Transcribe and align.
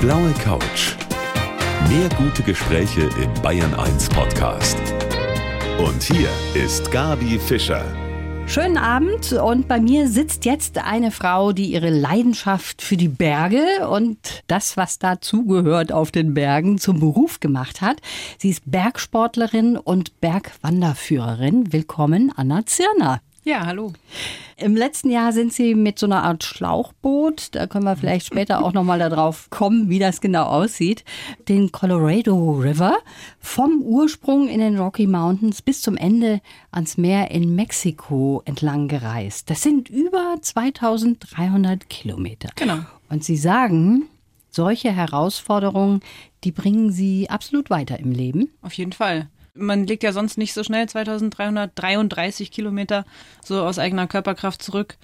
blaue 0.00 0.32
Couch. 0.42 0.96
Mehr 1.90 2.08
gute 2.16 2.42
Gespräche 2.42 3.02
im 3.22 3.42
Bayern 3.42 3.74
1 3.74 4.08
Podcast. 4.08 4.78
Und 5.78 6.02
hier 6.02 6.30
ist 6.54 6.90
Gabi 6.90 7.38
Fischer. 7.38 7.84
Schönen 8.46 8.78
Abend 8.78 9.34
und 9.34 9.68
bei 9.68 9.78
mir 9.78 10.08
sitzt 10.08 10.46
jetzt 10.46 10.78
eine 10.78 11.10
Frau, 11.10 11.52
die 11.52 11.66
ihre 11.66 11.90
Leidenschaft 11.90 12.80
für 12.80 12.96
die 12.96 13.08
Berge 13.08 13.88
und 13.90 14.42
das, 14.46 14.78
was 14.78 14.98
dazugehört 14.98 15.92
auf 15.92 16.10
den 16.10 16.32
Bergen, 16.32 16.78
zum 16.78 16.98
Beruf 16.98 17.38
gemacht 17.38 17.82
hat. 17.82 18.00
Sie 18.38 18.48
ist 18.48 18.62
Bergsportlerin 18.64 19.76
und 19.76 20.18
Bergwanderführerin. 20.22 21.74
Willkommen, 21.74 22.32
Anna 22.34 22.64
Zirner. 22.64 23.20
Ja, 23.42 23.64
hallo. 23.64 23.94
Im 24.58 24.76
letzten 24.76 25.08
Jahr 25.08 25.32
sind 25.32 25.54
Sie 25.54 25.74
mit 25.74 25.98
so 25.98 26.04
einer 26.04 26.22
Art 26.22 26.44
Schlauchboot, 26.44 27.48
da 27.52 27.66
können 27.66 27.86
wir 27.86 27.96
vielleicht 27.96 28.26
später 28.26 28.62
auch 28.62 28.74
nochmal 28.74 28.98
darauf 28.98 29.48
kommen, 29.48 29.88
wie 29.88 29.98
das 29.98 30.20
genau 30.20 30.44
aussieht, 30.44 31.04
den 31.48 31.72
Colorado 31.72 32.52
River 32.52 32.98
vom 33.38 33.80
Ursprung 33.80 34.46
in 34.46 34.60
den 34.60 34.78
Rocky 34.78 35.06
Mountains 35.06 35.62
bis 35.62 35.80
zum 35.80 35.96
Ende 35.96 36.42
ans 36.70 36.98
Meer 36.98 37.30
in 37.30 37.54
Mexiko 37.54 38.42
entlang 38.44 38.88
gereist. 38.88 39.48
Das 39.48 39.62
sind 39.62 39.88
über 39.88 40.36
2300 40.38 41.88
Kilometer. 41.88 42.50
Genau. 42.56 42.80
Und 43.08 43.24
Sie 43.24 43.38
sagen, 43.38 44.02
solche 44.50 44.92
Herausforderungen, 44.92 46.00
die 46.44 46.52
bringen 46.52 46.92
Sie 46.92 47.30
absolut 47.30 47.70
weiter 47.70 47.98
im 47.98 48.12
Leben. 48.12 48.50
Auf 48.60 48.74
jeden 48.74 48.92
Fall. 48.92 49.28
Man 49.54 49.86
legt 49.86 50.02
ja 50.02 50.12
sonst 50.12 50.38
nicht 50.38 50.54
so 50.54 50.62
schnell 50.64 50.88
2333 50.88 52.50
Kilometer 52.50 53.04
so 53.44 53.62
aus 53.62 53.78
eigener 53.78 54.06
Körperkraft 54.06 54.62
zurück. 54.62 54.96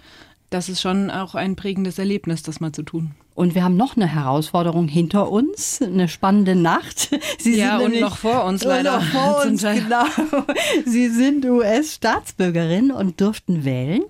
Das 0.51 0.69
ist 0.69 0.81
schon 0.81 1.11
auch 1.11 1.35
ein 1.35 1.57
prägendes 1.57 1.99
Erlebnis, 1.99 2.43
das 2.43 2.61
mal 2.61 2.73
zu 2.73 2.83
tun. 2.83 3.15
Und 3.35 3.55
wir 3.55 3.65
haben 3.65 3.77
noch 3.77 3.97
eine 3.97 4.07
Herausforderung 4.07 4.89
hinter 4.89 5.31
uns, 5.31 5.83
eine 5.83 6.09
spannende 6.09 6.55
Nacht. 6.55 7.11
Sie 7.39 7.59
ja, 7.59 7.79
und 7.79 8.01
noch 8.01 8.17
vor 8.17 8.45
uns 8.45 8.65
leider. 8.65 8.99
Noch 8.99 9.05
vor 9.05 9.43
uns, 9.47 9.63
genau. 9.63 10.05
Sie 10.87 11.09
sind 11.09 11.45
US-Staatsbürgerin 11.45 12.93
und 12.93 13.21
durften 13.21 13.65
wählen. 13.65 14.03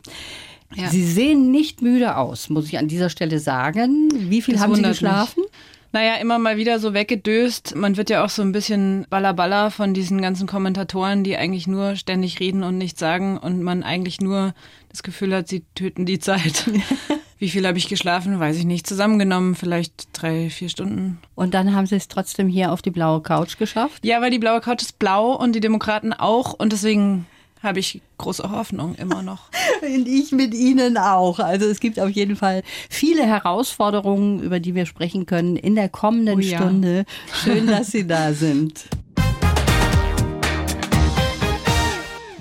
Ja. 0.75 0.91
Sie 0.91 1.05
sehen 1.05 1.51
nicht 1.51 1.81
müde 1.81 2.17
aus, 2.17 2.51
muss 2.51 2.67
ich 2.67 2.79
an 2.79 2.87
dieser 2.87 3.09
Stelle 3.09 3.41
sagen. 3.41 4.11
Wie 4.13 4.43
viel 4.43 4.55
das 4.55 4.63
haben 4.63 4.75
Sie 4.75 4.83
geschlafen? 4.83 5.43
Mich 5.43 5.76
naja, 5.93 6.17
immer 6.17 6.39
mal 6.39 6.57
wieder 6.57 6.79
so 6.79 6.95
weggedöst. 6.95 7.75
Man 7.77 7.97
wird 7.97 8.11
ja 8.11 8.25
auch 8.25 8.29
so 8.29 8.43
ein 8.43 8.53
bisschen 8.53 9.07
ballerballer 9.11 9.71
von 9.71 9.95
diesen 9.95 10.21
ganzen 10.21 10.47
Kommentatoren, 10.47 11.25
die 11.25 11.37
eigentlich 11.37 11.67
nur 11.67 11.97
ständig 11.97 12.41
reden 12.41 12.63
und 12.63 12.79
nichts 12.79 13.01
sagen 13.01 13.39
und 13.39 13.63
man 13.63 13.83
eigentlich 13.83 14.21
nur 14.21 14.55
das 14.89 15.03
Gefühl 15.03 15.35
hat, 15.35 15.49
sie 15.49 15.65
töten 15.75 16.07
die 16.07 16.19
Zeit. 16.19 16.71
Wie 17.39 17.51
viel 17.51 17.67
habe 17.67 17.77
ich 17.77 17.89
geschlafen? 17.89 18.41
Weiß 18.41 18.57
ich 18.57 18.65
nicht. 18.65 18.87
Zusammengenommen 18.87 19.55
vielleicht 19.55 20.09
drei, 20.15 20.49
vier 20.49 20.71
Stunden. 20.71 21.19
Und 21.35 21.53
dann 21.53 21.75
haben 21.75 21.85
Sie 21.87 21.97
es 21.97 22.09
trotzdem 22.09 22.49
hier 22.49 22.73
auf 22.73 22.81
die 22.81 22.91
blaue 22.91 23.21
Couch 23.21 23.59
geschafft? 23.59 24.07
Ja, 24.07 24.23
weil 24.23 24.31
die 24.31 24.39
blaue 24.39 24.61
Couch 24.61 24.81
ist 24.81 24.99
blau 24.99 25.35
und 25.35 25.55
die 25.55 25.61
Demokraten 25.61 26.15
auch 26.15 26.55
und 26.55 26.73
deswegen 26.73 27.27
habe 27.63 27.81
ich 27.81 28.01
große 28.19 28.51
Hoffnung 28.51 28.95
immer 28.95 29.23
noch. 29.23 29.51
Und 29.83 30.07
ich 30.07 30.33
mit 30.33 30.55
Ihnen 30.55 30.99
auch. 30.99 31.39
Also 31.39 31.67
es 31.67 31.81
gibt 31.81 31.99
auf 31.99 32.11
jeden 32.11 32.37
Fall 32.37 32.63
viele 32.89 33.25
Herausforderungen, 33.25 34.41
über 34.41 34.61
die 34.61 34.75
wir 34.75 34.87
sprechen 34.87 35.27
können 35.27 35.57
in 35.57 35.75
der 35.75 35.89
kommenden 35.89 36.39
oh 36.39 36.41
ja. 36.41 36.59
Stunde. 36.59 37.05
Schön, 37.33 37.67
dass 37.67 37.89
Sie 37.89 38.07
da 38.07 38.33
sind. 38.33 38.85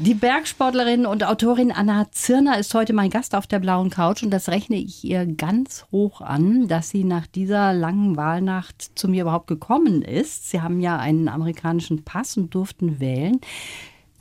Die 0.05 0.13
Bergsportlerin 0.13 1.07
und 1.07 1.23
Autorin 1.23 1.71
Anna 1.71 2.11
Zirner 2.11 2.59
ist 2.59 2.75
heute 2.75 2.93
mein 2.93 3.09
Gast 3.09 3.33
auf 3.33 3.47
der 3.47 3.57
blauen 3.57 3.89
Couch 3.89 4.21
und 4.21 4.29
das 4.29 4.49
rechne 4.49 4.75
ich 4.75 5.03
ihr 5.03 5.25
ganz 5.25 5.87
hoch 5.91 6.21
an, 6.21 6.67
dass 6.67 6.91
sie 6.91 7.03
nach 7.03 7.25
dieser 7.25 7.73
langen 7.73 8.15
Wahlnacht 8.15 8.91
zu 8.93 9.07
mir 9.07 9.23
überhaupt 9.23 9.47
gekommen 9.47 10.03
ist. 10.03 10.51
Sie 10.51 10.61
haben 10.61 10.79
ja 10.79 10.97
einen 10.97 11.27
amerikanischen 11.27 12.03
Pass 12.03 12.37
und 12.37 12.53
durften 12.53 12.99
wählen. 12.99 13.41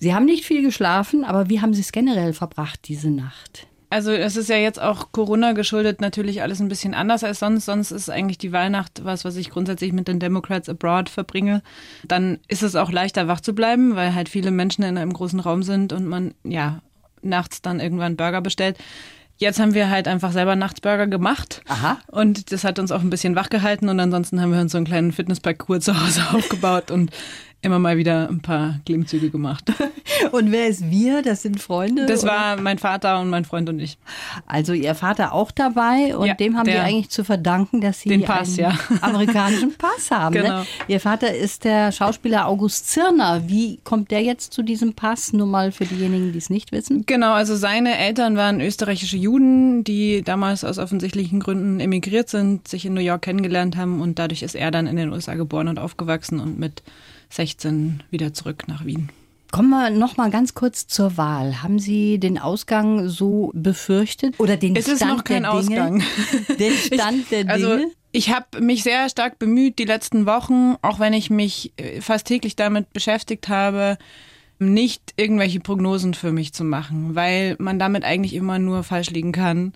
Sie 0.04 0.14
haben 0.14 0.26
nicht 0.26 0.44
viel 0.44 0.60
geschlafen, 0.60 1.24
aber 1.24 1.48
wie 1.48 1.62
haben 1.62 1.72
Sie 1.72 1.80
es 1.80 1.90
generell 1.90 2.34
verbracht 2.34 2.80
diese 2.88 3.08
Nacht? 3.08 3.66
Also 3.88 4.12
es 4.12 4.36
ist 4.36 4.50
ja 4.50 4.58
jetzt 4.58 4.78
auch 4.78 5.12
Corona 5.12 5.52
geschuldet 5.52 6.02
natürlich 6.02 6.42
alles 6.42 6.60
ein 6.60 6.68
bisschen 6.68 6.92
anders 6.92 7.24
als 7.24 7.38
sonst. 7.38 7.64
Sonst 7.64 7.90
ist 7.90 8.10
eigentlich 8.10 8.36
die 8.36 8.52
Wahlnacht 8.52 9.02
was, 9.06 9.24
was 9.24 9.36
ich 9.36 9.48
grundsätzlich 9.48 9.94
mit 9.94 10.06
den 10.06 10.20
Democrats 10.20 10.68
abroad 10.68 11.08
verbringe. 11.08 11.62
Dann 12.06 12.38
ist 12.48 12.62
es 12.62 12.76
auch 12.76 12.92
leichter 12.92 13.28
wach 13.28 13.40
zu 13.40 13.54
bleiben, 13.54 13.96
weil 13.96 14.14
halt 14.14 14.28
viele 14.28 14.50
Menschen 14.50 14.84
in 14.84 14.98
einem 14.98 15.14
großen 15.14 15.40
Raum 15.40 15.62
sind 15.62 15.94
und 15.94 16.04
man 16.04 16.34
ja 16.44 16.82
nachts 17.22 17.62
dann 17.62 17.80
irgendwann 17.80 18.16
Burger 18.16 18.42
bestellt. 18.42 18.76
Jetzt 19.38 19.58
haben 19.58 19.72
wir 19.72 19.88
halt 19.88 20.06
einfach 20.06 20.32
selber 20.32 20.54
Nachtsburger 20.54 21.06
gemacht. 21.06 21.62
Aha. 21.66 21.96
Und 22.08 22.52
das 22.52 22.62
hat 22.64 22.78
uns 22.78 22.92
auch 22.92 23.00
ein 23.00 23.10
bisschen 23.10 23.36
wach 23.36 23.48
gehalten. 23.48 23.88
Und 23.88 23.98
ansonsten 23.98 24.38
haben 24.42 24.52
wir 24.52 24.60
uns 24.60 24.72
so 24.72 24.76
einen 24.76 24.86
kleinen 24.86 25.12
Fitnessparcours 25.12 25.82
zu 25.82 25.98
Hause 25.98 26.20
aufgebaut 26.34 26.90
und 26.90 27.10
immer 27.64 27.78
mal 27.78 27.96
wieder 27.96 28.28
ein 28.28 28.40
paar 28.40 28.80
Klimmzüge 28.86 29.30
gemacht. 29.30 29.72
Und 30.32 30.52
wer 30.52 30.68
ist 30.68 30.90
wir? 30.90 31.22
Das 31.22 31.42
sind 31.42 31.60
Freunde? 31.60 32.06
Das 32.06 32.22
oder? 32.22 32.32
war 32.32 32.60
mein 32.60 32.78
Vater 32.78 33.20
und 33.20 33.30
mein 33.30 33.44
Freund 33.44 33.68
und 33.68 33.78
ich. 33.80 33.98
Also 34.46 34.72
Ihr 34.72 34.94
Vater 34.94 35.32
auch 35.32 35.50
dabei 35.50 36.16
und 36.16 36.26
ja, 36.26 36.34
dem 36.34 36.56
haben 36.56 36.66
Sie 36.66 36.72
eigentlich 36.72 37.10
zu 37.10 37.24
verdanken, 37.24 37.80
dass 37.80 38.00
Sie 38.00 38.08
den 38.08 38.22
Pass, 38.22 38.58
einen 38.58 38.58
ja. 38.58 38.78
amerikanischen 39.00 39.74
Pass 39.76 40.10
haben. 40.10 40.34
Ne? 40.34 40.42
Genau. 40.42 40.58
Ne? 40.60 40.66
Ihr 40.88 41.00
Vater 41.00 41.34
ist 41.34 41.64
der 41.64 41.92
Schauspieler 41.92 42.46
August 42.46 42.90
Zirner. 42.90 43.48
Wie 43.48 43.78
kommt 43.84 44.10
der 44.10 44.22
jetzt 44.22 44.52
zu 44.52 44.62
diesem 44.62 44.94
Pass? 44.94 45.32
Nur 45.32 45.46
mal 45.46 45.72
für 45.72 45.84
diejenigen, 45.84 46.32
die 46.32 46.38
es 46.38 46.50
nicht 46.50 46.72
wissen. 46.72 47.04
Genau, 47.06 47.32
also 47.32 47.56
seine 47.56 47.96
Eltern 47.98 48.36
waren 48.36 48.60
österreichische 48.60 49.16
Juden, 49.16 49.84
die 49.84 50.22
damals 50.22 50.64
aus 50.64 50.78
offensichtlichen 50.78 51.40
Gründen 51.40 51.80
emigriert 51.80 52.28
sind, 52.28 52.68
sich 52.68 52.86
in 52.86 52.94
New 52.94 53.00
York 53.00 53.22
kennengelernt 53.22 53.76
haben 53.76 54.00
und 54.00 54.18
dadurch 54.18 54.42
ist 54.42 54.54
er 54.54 54.70
dann 54.70 54.86
in 54.86 54.96
den 54.96 55.12
USA 55.12 55.34
geboren 55.34 55.68
und 55.68 55.78
aufgewachsen 55.78 56.40
und 56.40 56.58
mit 56.58 56.82
16 57.30 58.02
wieder 58.10 58.34
zurück 58.34 58.64
nach 58.66 58.84
Wien. 58.84 59.10
Kommen 59.50 59.70
wir 59.70 59.90
noch 59.90 60.16
mal 60.16 60.30
ganz 60.30 60.54
kurz 60.54 60.88
zur 60.88 61.16
Wahl. 61.16 61.62
Haben 61.62 61.78
Sie 61.78 62.18
den 62.18 62.38
Ausgang 62.38 63.08
so 63.08 63.52
befürchtet 63.54 64.34
oder 64.40 64.56
den 64.56 64.74
es 64.74 64.84
Stand 64.84 65.00
ist 65.00 65.06
noch 65.06 65.22
kein 65.22 65.42
der 65.42 65.52
Ausgang. 65.52 66.02
Den 66.58 66.72
Stand 66.72 67.30
der 67.30 67.48
also, 67.48 67.68
Dinge? 67.68 67.82
Also 67.82 67.94
ich 68.10 68.30
habe 68.30 68.60
mich 68.60 68.82
sehr 68.82 69.08
stark 69.08 69.38
bemüht 69.38 69.78
die 69.78 69.84
letzten 69.84 70.26
Wochen, 70.26 70.76
auch 70.82 70.98
wenn 70.98 71.12
ich 71.12 71.30
mich 71.30 71.72
äh, 71.76 72.00
fast 72.00 72.26
täglich 72.26 72.56
damit 72.56 72.92
beschäftigt 72.92 73.48
habe, 73.48 73.96
nicht 74.58 75.14
irgendwelche 75.16 75.60
Prognosen 75.60 76.14
für 76.14 76.32
mich 76.32 76.52
zu 76.52 76.64
machen, 76.64 77.14
weil 77.14 77.56
man 77.58 77.78
damit 77.78 78.04
eigentlich 78.04 78.34
immer 78.34 78.58
nur 78.58 78.82
falsch 78.82 79.10
liegen 79.10 79.32
kann. 79.32 79.72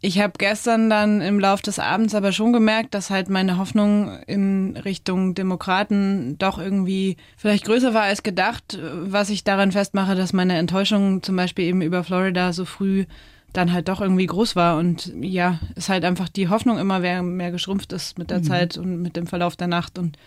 Ich 0.00 0.20
habe 0.20 0.34
gestern 0.36 0.90
dann 0.90 1.22
im 1.22 1.40
Laufe 1.40 1.62
des 1.62 1.78
Abends 1.78 2.14
aber 2.14 2.32
schon 2.32 2.52
gemerkt, 2.52 2.92
dass 2.94 3.10
halt 3.10 3.30
meine 3.30 3.56
Hoffnung 3.56 4.18
in 4.26 4.76
Richtung 4.76 5.34
Demokraten 5.34 6.36
doch 6.38 6.58
irgendwie 6.58 7.16
vielleicht 7.36 7.64
größer 7.64 7.94
war 7.94 8.02
als 8.02 8.22
gedacht, 8.22 8.78
was 8.80 9.30
ich 9.30 9.42
daran 9.42 9.72
festmache, 9.72 10.14
dass 10.14 10.34
meine 10.34 10.58
Enttäuschung 10.58 11.22
zum 11.22 11.36
Beispiel 11.36 11.64
eben 11.64 11.80
über 11.80 12.04
Florida 12.04 12.52
so 12.52 12.66
früh 12.66 13.06
dann 13.54 13.72
halt 13.72 13.88
doch 13.88 14.02
irgendwie 14.02 14.26
groß 14.26 14.54
war. 14.54 14.76
Und 14.76 15.12
ja, 15.20 15.58
es 15.74 15.88
halt 15.88 16.04
einfach 16.04 16.28
die 16.28 16.48
Hoffnung 16.48 16.78
immer 16.78 16.98
mehr, 16.98 17.22
mehr 17.22 17.50
geschrumpft 17.50 17.92
ist 17.92 18.18
mit 18.18 18.30
der 18.30 18.40
mhm. 18.40 18.44
Zeit 18.44 18.76
und 18.76 19.00
mit 19.00 19.16
dem 19.16 19.26
Verlauf 19.26 19.56
der 19.56 19.68
Nacht. 19.68 19.98
Und 19.98 20.18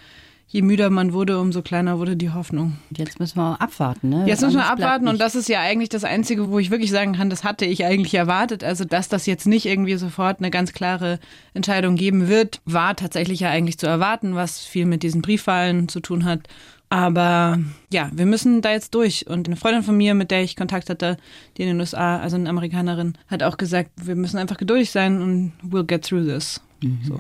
je 0.49 0.63
müder 0.63 0.89
man 0.89 1.13
wurde, 1.13 1.39
umso 1.39 1.61
kleiner 1.61 1.99
wurde 1.99 2.15
die 2.15 2.31
Hoffnung. 2.31 2.77
Jetzt 2.95 3.19
müssen 3.19 3.37
wir 3.37 3.61
abwarten, 3.61 4.09
ne? 4.09 4.25
Jetzt 4.27 4.41
müssen 4.41 4.57
wir 4.57 4.69
abwarten 4.69 5.07
und 5.07 5.21
das 5.21 5.35
ist 5.35 5.47
ja 5.47 5.61
eigentlich 5.61 5.89
das 5.89 6.03
Einzige, 6.03 6.49
wo 6.49 6.57
ich 6.57 6.71
wirklich 6.71 6.89
sagen 6.91 7.13
kann, 7.13 7.29
das 7.29 7.43
hatte 7.43 7.65
ich 7.65 7.85
eigentlich 7.85 8.15
erwartet. 8.15 8.63
Also, 8.63 8.83
dass 8.83 9.09
das 9.09 9.27
jetzt 9.27 9.47
nicht 9.47 9.67
irgendwie 9.67 9.95
sofort 9.95 10.39
eine 10.39 10.49
ganz 10.49 10.73
klare 10.73 11.19
Entscheidung 11.53 11.95
geben 11.95 12.27
wird, 12.27 12.61
war 12.65 12.95
tatsächlich 12.95 13.41
ja 13.41 13.49
eigentlich 13.49 13.77
zu 13.77 13.85
erwarten, 13.85 14.35
was 14.35 14.59
viel 14.59 14.88
mit 14.88 15.03
diesen 15.03 15.21
Briefwahlen 15.21 15.88
zu 15.88 15.99
tun 15.99 16.25
hat. 16.25 16.47
Aber 16.89 17.59
ja, 17.93 18.09
wir 18.11 18.25
müssen 18.25 18.63
da 18.63 18.71
jetzt 18.71 18.95
durch. 18.95 19.27
Und 19.27 19.47
eine 19.47 19.55
Freundin 19.55 19.83
von 19.83 19.95
mir, 19.95 20.15
mit 20.15 20.31
der 20.31 20.41
ich 20.41 20.55
Kontakt 20.55 20.89
hatte, 20.89 21.17
die 21.55 21.61
in 21.61 21.67
den 21.67 21.79
USA, 21.79 22.17
also 22.17 22.35
eine 22.35 22.49
Amerikanerin, 22.49 23.13
hat 23.27 23.43
auch 23.43 23.57
gesagt, 23.57 23.91
wir 23.95 24.15
müssen 24.15 24.39
einfach 24.39 24.57
geduldig 24.57 24.89
sein 24.89 25.21
und 25.21 25.51
we'll 25.63 25.85
get 25.85 26.07
through 26.07 26.25
this. 26.25 26.59
Mhm. 26.81 26.99
So. 27.05 27.19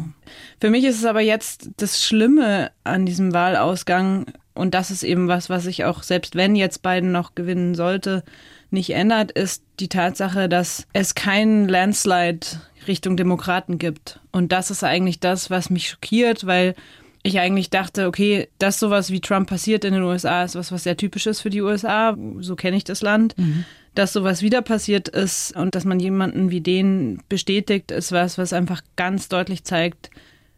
Für 0.59 0.69
mich 0.69 0.85
ist 0.85 0.97
es 0.97 1.05
aber 1.05 1.21
jetzt 1.21 1.69
das 1.77 2.03
Schlimme 2.03 2.71
an 2.83 3.05
diesem 3.05 3.33
Wahlausgang, 3.33 4.25
und 4.53 4.73
das 4.73 4.91
ist 4.91 5.03
eben 5.03 5.27
was, 5.27 5.49
was 5.49 5.65
ich 5.65 5.85
auch, 5.85 6.03
selbst 6.03 6.35
wenn 6.35 6.55
jetzt 6.55 6.81
Biden 6.81 7.11
noch 7.11 7.35
gewinnen 7.35 7.75
sollte, 7.75 8.23
nicht 8.71 8.91
ändert, 8.91 9.31
ist 9.31 9.63
die 9.79 9.87
Tatsache, 9.87 10.49
dass 10.49 10.85
es 10.93 11.15
keinen 11.15 11.67
Landslide 11.67 12.45
Richtung 12.87 13.17
Demokraten 13.17 13.77
gibt. 13.77 14.19
Und 14.31 14.51
das 14.51 14.69
ist 14.69 14.83
eigentlich 14.83 15.19
das, 15.19 15.49
was 15.49 15.69
mich 15.69 15.89
schockiert, 15.89 16.45
weil 16.45 16.75
ich 17.23 17.39
eigentlich 17.39 17.69
dachte, 17.69 18.07
okay, 18.07 18.47
dass 18.59 18.79
sowas 18.79 19.11
wie 19.11 19.21
Trump 19.21 19.49
passiert 19.49 19.83
in 19.85 19.93
den 19.93 20.03
USA, 20.03 20.43
ist 20.43 20.55
was, 20.55 20.71
was 20.71 20.83
sehr 20.83 20.97
typisch 20.97 21.27
ist 21.27 21.41
für 21.41 21.49
die 21.49 21.61
USA. 21.61 22.17
So 22.39 22.55
kenne 22.55 22.77
ich 22.77 22.83
das 22.83 23.01
Land. 23.01 23.37
Mhm 23.37 23.65
dass 23.95 24.13
sowas 24.13 24.41
wieder 24.41 24.61
passiert 24.61 25.09
ist 25.09 25.55
und 25.55 25.75
dass 25.75 25.85
man 25.85 25.99
jemanden 25.99 26.51
wie 26.51 26.61
den 26.61 27.21
bestätigt, 27.29 27.91
ist 27.91 28.11
was, 28.11 28.37
was 28.37 28.53
einfach 28.53 28.81
ganz 28.95 29.29
deutlich 29.29 29.63
zeigt, 29.63 30.09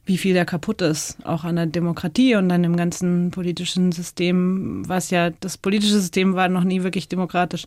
wie 0.06 0.18
viel 0.18 0.34
da 0.34 0.46
kaputt 0.46 0.82
ist, 0.82 1.18
auch 1.26 1.44
an 1.44 1.56
der 1.56 1.68
Demokratie 1.68 2.36
und 2.36 2.52
an 2.52 2.64
dem 2.64 2.76
ganzen 2.76 3.32
politischen 3.32 3.92
System, 3.92 4.84
was 4.88 5.10
ja, 5.12 5.30
das 5.30 5.58
politische 5.58 5.94
System 5.94 6.34
war 6.34 6.50
noch 6.50 6.64
nie 6.64 6.84
wirklich 6.84 7.08
demokratisch. 7.08 7.66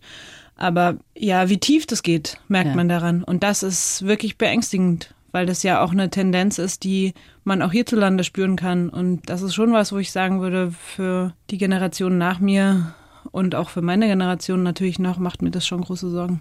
Aber 0.57 0.97
ja, 1.17 1.49
wie 1.49 1.59
tief 1.59 1.87
das 1.87 2.03
geht, 2.03 2.39
merkt 2.49 2.71
ja. 2.71 2.77
man 2.77 2.89
daran. 2.89 3.25
Und 3.25 3.43
das 3.43 3.63
ist 3.63 4.05
wirklich 4.05 4.37
beängstigend, 4.37 5.15
weil 5.33 5.47
das 5.47 5.63
ja 5.63 5.83
auch 5.83 5.93
eine 5.93 6.11
Tendenz 6.11 6.59
ist, 6.59 6.85
die 6.85 7.15
man 7.45 7.63
auch 7.63 7.73
hierzulande 7.73 8.25
spüren 8.25 8.57
kann. 8.57 8.89
Und 8.89 9.29
das 9.29 9.43
ist 9.43 9.55
schon 9.55 9.73
was, 9.73 9.93
wo 9.93 9.99
ich 9.99 10.13
sagen 10.13 10.41
würde, 10.41 10.73
für 10.73 11.35
die 11.51 11.59
Generation 11.59 12.19
nach 12.19 12.41
mir 12.41 12.95
und 13.35 13.57
auch 13.57 13.69
für 13.69 13.83
meine 13.83 14.07
Generation 14.07 14.63
natürlich 14.63 15.01
noch, 15.01 15.19
macht 15.19 15.43
mir 15.43 15.51
das 15.51 15.67
schon 15.67 15.81
große 15.81 16.09
Sorgen. 16.09 16.41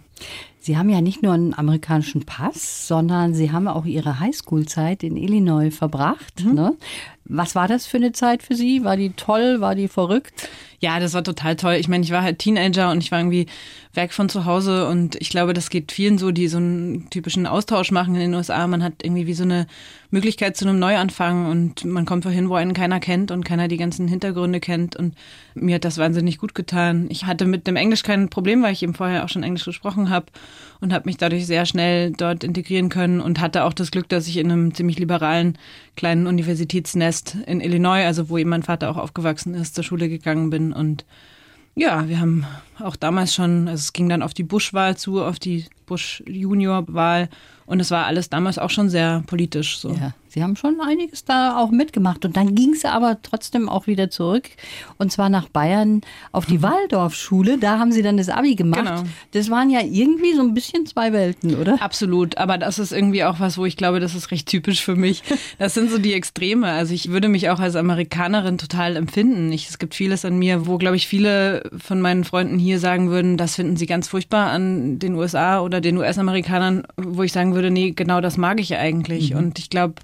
Sie 0.63 0.77
haben 0.77 0.87
ja 0.87 1.01
nicht 1.01 1.21
nur 1.21 1.33
einen 1.33 1.53
amerikanischen 1.53 2.25
Pass, 2.25 2.87
sondern 2.87 3.33
Sie 3.33 3.51
haben 3.51 3.67
auch 3.67 3.83
Ihre 3.83 4.21
Highschool-Zeit 4.21 5.03
in 5.03 5.17
Illinois 5.17 5.71
verbracht. 5.71 6.41
Mhm. 6.41 6.53
Ne? 6.53 6.77
Was 7.25 7.53
war 7.53 7.67
das 7.67 7.85
für 7.85 7.97
eine 7.97 8.13
Zeit 8.13 8.43
für 8.43 8.55
Sie? 8.55 8.85
War 8.85 8.95
die 8.95 9.09
toll? 9.09 9.59
War 9.59 9.75
die 9.75 9.89
verrückt? 9.89 10.47
Ja, 10.79 10.99
das 10.99 11.13
war 11.13 11.23
total 11.23 11.55
toll. 11.55 11.75
Ich 11.75 11.87
meine, 11.87 12.03
ich 12.03 12.11
war 12.11 12.21
halt 12.21 12.39
Teenager 12.39 12.91
und 12.91 13.01
ich 13.03 13.11
war 13.11 13.19
irgendwie 13.19 13.45
weg 13.93 14.11
von 14.11 14.27
zu 14.27 14.43
Hause 14.43 14.87
und 14.87 15.15
ich 15.21 15.29
glaube, 15.29 15.53
das 15.53 15.69
geht 15.69 15.93
vielen 15.93 16.17
so, 16.17 16.31
die 16.31 16.49
so 16.49 16.57
einen 16.57 17.09
typischen 17.09 17.45
Austausch 17.45 17.91
machen 17.91 18.15
in 18.15 18.21
den 18.21 18.33
USA. 18.33 18.67
Man 18.67 18.83
hat 18.83 18.95
irgendwie 19.03 19.25
wie 19.27 19.33
so 19.33 19.43
eine 19.43 19.67
Möglichkeit 20.11 20.57
zu 20.57 20.67
einem 20.67 20.79
Neuanfang 20.79 21.49
und 21.49 21.85
man 21.85 22.05
kommt 22.05 22.25
wohin, 22.25 22.49
wo 22.49 22.55
einen 22.55 22.73
keiner 22.73 22.99
kennt 22.99 23.31
und 23.31 23.45
keiner 23.45 23.69
die 23.69 23.77
ganzen 23.77 24.07
Hintergründe 24.07 24.59
kennt 24.59 24.95
und 24.97 25.15
mir 25.55 25.75
hat 25.75 25.85
das 25.85 25.97
wahnsinnig 25.97 26.37
gut 26.37 26.53
getan. 26.55 27.07
Ich 27.09 27.25
hatte 27.25 27.45
mit 27.45 27.65
dem 27.65 27.77
Englisch 27.77 28.03
kein 28.03 28.29
Problem, 28.29 28.61
weil 28.63 28.73
ich 28.73 28.83
eben 28.83 28.93
vorher 28.93 29.23
auch 29.23 29.29
schon 29.29 29.43
Englisch 29.43 29.65
gesprochen 29.65 30.09
habe 30.09 30.25
und 30.79 30.93
habe 30.93 31.07
mich 31.07 31.17
dadurch 31.17 31.45
sehr 31.45 31.65
schnell 31.65 32.11
dort 32.11 32.43
integrieren 32.43 32.89
können 32.89 33.21
und 33.21 33.39
hatte 33.39 33.63
auch 33.63 33.73
das 33.73 33.91
Glück, 33.91 34.09
dass 34.09 34.27
ich 34.27 34.37
in 34.37 34.51
einem 34.51 34.73
ziemlich 34.73 34.99
liberalen 34.99 35.57
kleinen 35.95 36.27
Universitätsnest 36.27 37.37
in 37.45 37.61
Illinois, 37.61 38.05
also 38.05 38.29
wo 38.29 38.37
eben 38.37 38.49
mein 38.49 38.63
Vater 38.63 38.89
auch 38.89 38.97
aufgewachsen 38.97 39.53
ist, 39.53 39.75
zur 39.75 39.83
Schule 39.83 40.09
gegangen 40.09 40.49
bin. 40.49 40.73
Und 40.73 41.05
ja, 41.75 42.07
wir 42.07 42.19
haben 42.19 42.45
auch 42.79 42.95
damals 42.95 43.33
schon, 43.33 43.67
also 43.67 43.81
es 43.81 43.93
ging 43.93 44.09
dann 44.09 44.21
auf 44.21 44.33
die 44.33 44.43
Bush-Wahl 44.43 44.97
zu, 44.97 45.23
auf 45.23 45.39
die 45.39 45.65
Bush-Junior-Wahl 45.85 47.29
und 47.65 47.79
es 47.79 47.91
war 47.91 48.05
alles 48.05 48.29
damals 48.29 48.59
auch 48.59 48.69
schon 48.69 48.89
sehr 48.89 49.23
politisch 49.27 49.77
so. 49.77 49.91
Ja. 49.91 50.13
Sie 50.27 50.41
haben 50.41 50.55
schon 50.55 50.81
einiges 50.81 51.25
da 51.25 51.59
auch 51.59 51.69
mitgemacht. 51.69 52.25
Und 52.25 52.35
dann 52.35 52.55
ging 52.55 52.73
es 52.73 52.85
aber 52.85 53.19
trotzdem 53.21 53.69
auch 53.69 53.85
wieder 53.85 54.09
zurück. 54.09 54.49
Und 54.97 55.11
zwar 55.11 55.29
nach 55.29 55.47
Bayern 55.47 56.01
auf 56.31 56.47
die 56.47 56.57
mhm. 56.57 56.63
Waldorfschule. 56.63 57.59
Da 57.59 57.77
haben 57.77 57.91
Sie 57.91 58.01
dann 58.01 58.17
das 58.17 58.29
Abi 58.29 58.55
gemacht. 58.55 58.83
Genau. 58.83 59.03
Das 59.31 59.51
waren 59.51 59.69
ja 59.69 59.81
irgendwie 59.81 60.33
so 60.33 60.41
ein 60.41 60.55
bisschen 60.55 60.87
zwei 60.87 61.13
Welten, 61.13 61.55
oder? 61.55 61.79
Absolut. 61.79 62.39
Aber 62.39 62.57
das 62.57 62.79
ist 62.79 62.91
irgendwie 62.91 63.23
auch 63.23 63.39
was, 63.39 63.59
wo 63.59 63.65
ich 63.67 63.77
glaube, 63.77 63.99
das 63.99 64.15
ist 64.15 64.31
recht 64.31 64.47
typisch 64.47 64.83
für 64.83 64.95
mich. 64.95 65.21
Das 65.59 65.75
sind 65.75 65.91
so 65.91 65.97
die 65.97 66.13
Extreme. 66.13 66.67
Also 66.67 66.93
ich 66.93 67.11
würde 67.11 67.27
mich 67.27 67.49
auch 67.49 67.59
als 67.59 67.75
Amerikanerin 67.75 68.57
total 68.57 68.95
empfinden. 68.95 69.51
Ich, 69.51 69.69
es 69.69 69.77
gibt 69.77 69.93
vieles 69.93 70.25
an 70.25 70.37
mir, 70.37 70.65
wo, 70.65 70.77
glaube 70.77 70.95
ich, 70.95 71.07
viele 71.07 71.69
von 71.77 72.01
meinen 72.01 72.23
Freunden 72.23 72.57
hier 72.57 72.79
sagen 72.79 73.09
würden, 73.09 73.37
das 73.37 73.55
finden 73.55 73.77
sie 73.77 73.85
ganz 73.85 74.07
furchtbar 74.07 74.49
an 74.49 74.99
den 74.99 75.15
USA 75.15 75.61
oder 75.61 75.72
den 75.81 75.97
US-Amerikanern, 75.97 76.83
wo 76.97 77.23
ich 77.23 77.31
sagen 77.31 77.55
würde, 77.55 77.71
nee, 77.71 77.91
genau 77.91 78.21
das 78.21 78.37
mag 78.37 78.59
ich 78.59 78.75
eigentlich. 78.77 79.31
Mhm. 79.31 79.37
Und 79.37 79.59
ich 79.59 79.69
glaube, 79.69 79.95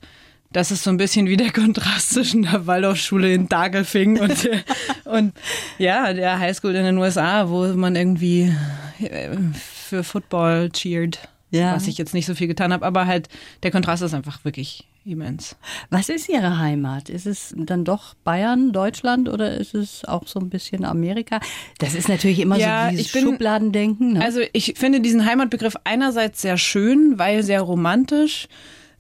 das 0.52 0.72
ist 0.72 0.84
so 0.84 0.90
ein 0.90 0.98
bisschen 0.98 1.28
wie 1.28 1.38
der 1.38 1.52
Kontrast 1.54 2.12
zwischen 2.12 2.44
der 2.44 2.68
Waldorfschule 2.68 3.34
in 3.34 3.50
Dagelfing 3.50 4.20
und, 4.20 4.50
und 5.06 5.34
ja, 5.78 6.14
der 6.14 6.40
Highschool 6.40 6.76
in 6.76 6.84
den 6.84 6.98
USA, 6.98 7.50
wo 7.50 7.68
man 7.74 7.96
irgendwie 7.96 8.54
äh, 9.00 9.30
für 9.54 10.04
Football 10.04 10.70
cheert. 10.72 11.20
Ja. 11.52 11.76
Was 11.76 11.88
ich 11.88 11.98
jetzt 11.98 12.14
nicht 12.14 12.28
so 12.28 12.36
viel 12.36 12.48
getan 12.48 12.72
habe, 12.72 12.86
aber 12.86 13.08
halt 13.08 13.28
der 13.64 13.72
Kontrast 13.72 14.04
ist 14.04 14.14
einfach 14.14 14.46
wirklich 14.46 14.86
immens. 15.10 15.56
Was 15.90 16.10
ist 16.10 16.30
Ihre 16.30 16.58
Heimat? 16.58 17.10
Ist 17.10 17.26
es 17.26 17.54
dann 17.58 17.86
doch 17.86 18.14
Bayern, 18.24 18.72
Deutschland 18.72 19.30
oder 19.30 19.56
ist 19.58 19.74
es 19.74 20.06
auch 20.06 20.28
so 20.28 20.40
ein 20.40 20.50
bisschen 20.50 20.86
Amerika? 20.86 21.40
Das 21.80 21.96
ist 21.96 22.10
natürlich 22.10 22.40
immer 22.40 22.58
ja, 22.58 22.90
so 22.90 22.98
dieses 22.98 23.12
bin, 23.12 23.24
Schubladendenken. 23.24 24.14
Ne? 24.14 24.24
Also 24.24 24.42
ich 24.54 24.74
finde 24.78 25.02
diesen 25.02 25.26
Heimatbegriff 25.26 25.76
einerseits 25.84 26.42
sehr 26.42 26.58
schön, 26.58 27.18
weil 27.18 27.44
sehr 27.44 27.62
romantisch 27.62 28.48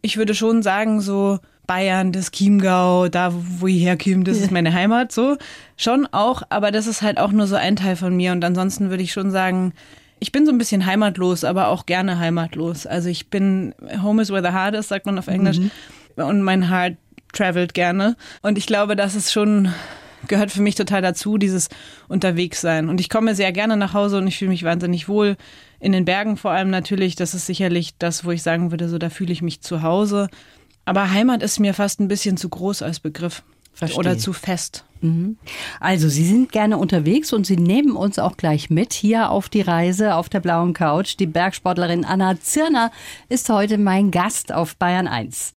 ich 0.01 0.17
würde 0.17 0.33
schon 0.33 0.61
sagen, 0.63 1.01
so 1.01 1.39
Bayern, 1.67 2.11
das 2.11 2.31
Chiemgau, 2.31 3.09
da 3.09 3.31
wo 3.33 3.67
ich 3.67 3.83
herkomme, 3.83 4.23
das 4.23 4.37
ist 4.39 4.51
meine 4.51 4.73
Heimat, 4.73 5.11
so. 5.11 5.37
Schon 5.77 6.07
auch, 6.11 6.41
aber 6.49 6.71
das 6.71 6.87
ist 6.87 7.01
halt 7.01 7.19
auch 7.19 7.31
nur 7.31 7.47
so 7.47 7.55
ein 7.55 7.75
Teil 7.75 7.95
von 7.95 8.15
mir. 8.15 8.31
Und 8.31 8.43
ansonsten 8.43 8.89
würde 8.89 9.03
ich 9.03 9.11
schon 9.11 9.31
sagen, 9.31 9.73
ich 10.19 10.31
bin 10.31 10.45
so 10.45 10.51
ein 10.51 10.57
bisschen 10.57 10.85
heimatlos, 10.85 11.43
aber 11.43 11.67
auch 11.67 11.85
gerne 11.85 12.19
heimatlos. 12.19 12.85
Also 12.85 13.09
ich 13.09 13.29
bin, 13.29 13.73
home 14.01 14.21
is 14.21 14.31
where 14.31 14.41
the 14.41 14.53
heart 14.53 14.75
is, 14.75 14.87
sagt 14.87 15.05
man 15.05 15.17
auf 15.17 15.27
Englisch. 15.27 15.59
Mhm. 15.59 15.71
Und 16.25 16.41
mein 16.41 16.69
Heart 16.69 16.97
travelt 17.33 17.73
gerne. 17.73 18.15
Und 18.41 18.57
ich 18.57 18.65
glaube, 18.65 18.95
das 18.95 19.15
ist 19.15 19.31
schon, 19.31 19.73
gehört 20.27 20.51
für 20.51 20.61
mich 20.61 20.75
total 20.75 21.01
dazu, 21.01 21.37
dieses 21.37 21.69
Unterwegssein. 22.07 22.89
Und 22.89 22.99
ich 22.99 23.09
komme 23.09 23.35
sehr 23.35 23.51
gerne 23.51 23.77
nach 23.77 23.93
Hause 23.93 24.17
und 24.17 24.27
ich 24.27 24.37
fühle 24.37 24.51
mich 24.51 24.63
wahnsinnig 24.63 25.07
wohl 25.07 25.37
in 25.79 25.91
den 25.91 26.05
Bergen 26.05 26.37
vor 26.37 26.51
allem 26.51 26.69
natürlich, 26.69 27.15
das 27.15 27.33
ist 27.33 27.45
sicherlich 27.45 27.97
das, 27.97 28.25
wo 28.25 28.31
ich 28.31 28.43
sagen 28.43 28.71
würde, 28.71 28.89
so 28.89 28.97
da 28.97 29.09
fühle 29.09 29.31
ich 29.31 29.41
mich 29.41 29.61
zu 29.61 29.81
Hause. 29.81 30.29
Aber 30.85 31.11
Heimat 31.11 31.41
ist 31.41 31.59
mir 31.59 31.73
fast 31.73 31.99
ein 31.99 32.07
bisschen 32.07 32.37
zu 32.37 32.49
groß 32.49 32.81
als 32.81 32.99
Begriff. 32.99 33.43
Verstehe. 33.73 33.99
Oder 33.99 34.17
zu 34.17 34.33
fest. 34.33 34.83
Mhm. 34.99 35.37
Also, 35.79 36.09
Sie 36.09 36.25
sind 36.25 36.51
gerne 36.51 36.77
unterwegs 36.77 37.31
und 37.31 37.45
Sie 37.45 37.55
nehmen 37.55 37.95
uns 37.95 38.19
auch 38.19 38.35
gleich 38.35 38.69
mit 38.69 38.91
hier 38.91 39.29
auf 39.29 39.47
die 39.47 39.61
Reise 39.61 40.15
auf 40.15 40.27
der 40.27 40.41
blauen 40.41 40.73
Couch. 40.73 41.15
Die 41.17 41.27
Bergsportlerin 41.27 42.03
Anna 42.03 42.37
Zirner 42.41 42.91
ist 43.29 43.47
heute 43.47 43.77
mein 43.77 44.11
Gast 44.11 44.51
auf 44.51 44.75
Bayern 44.75 45.07
1. 45.07 45.53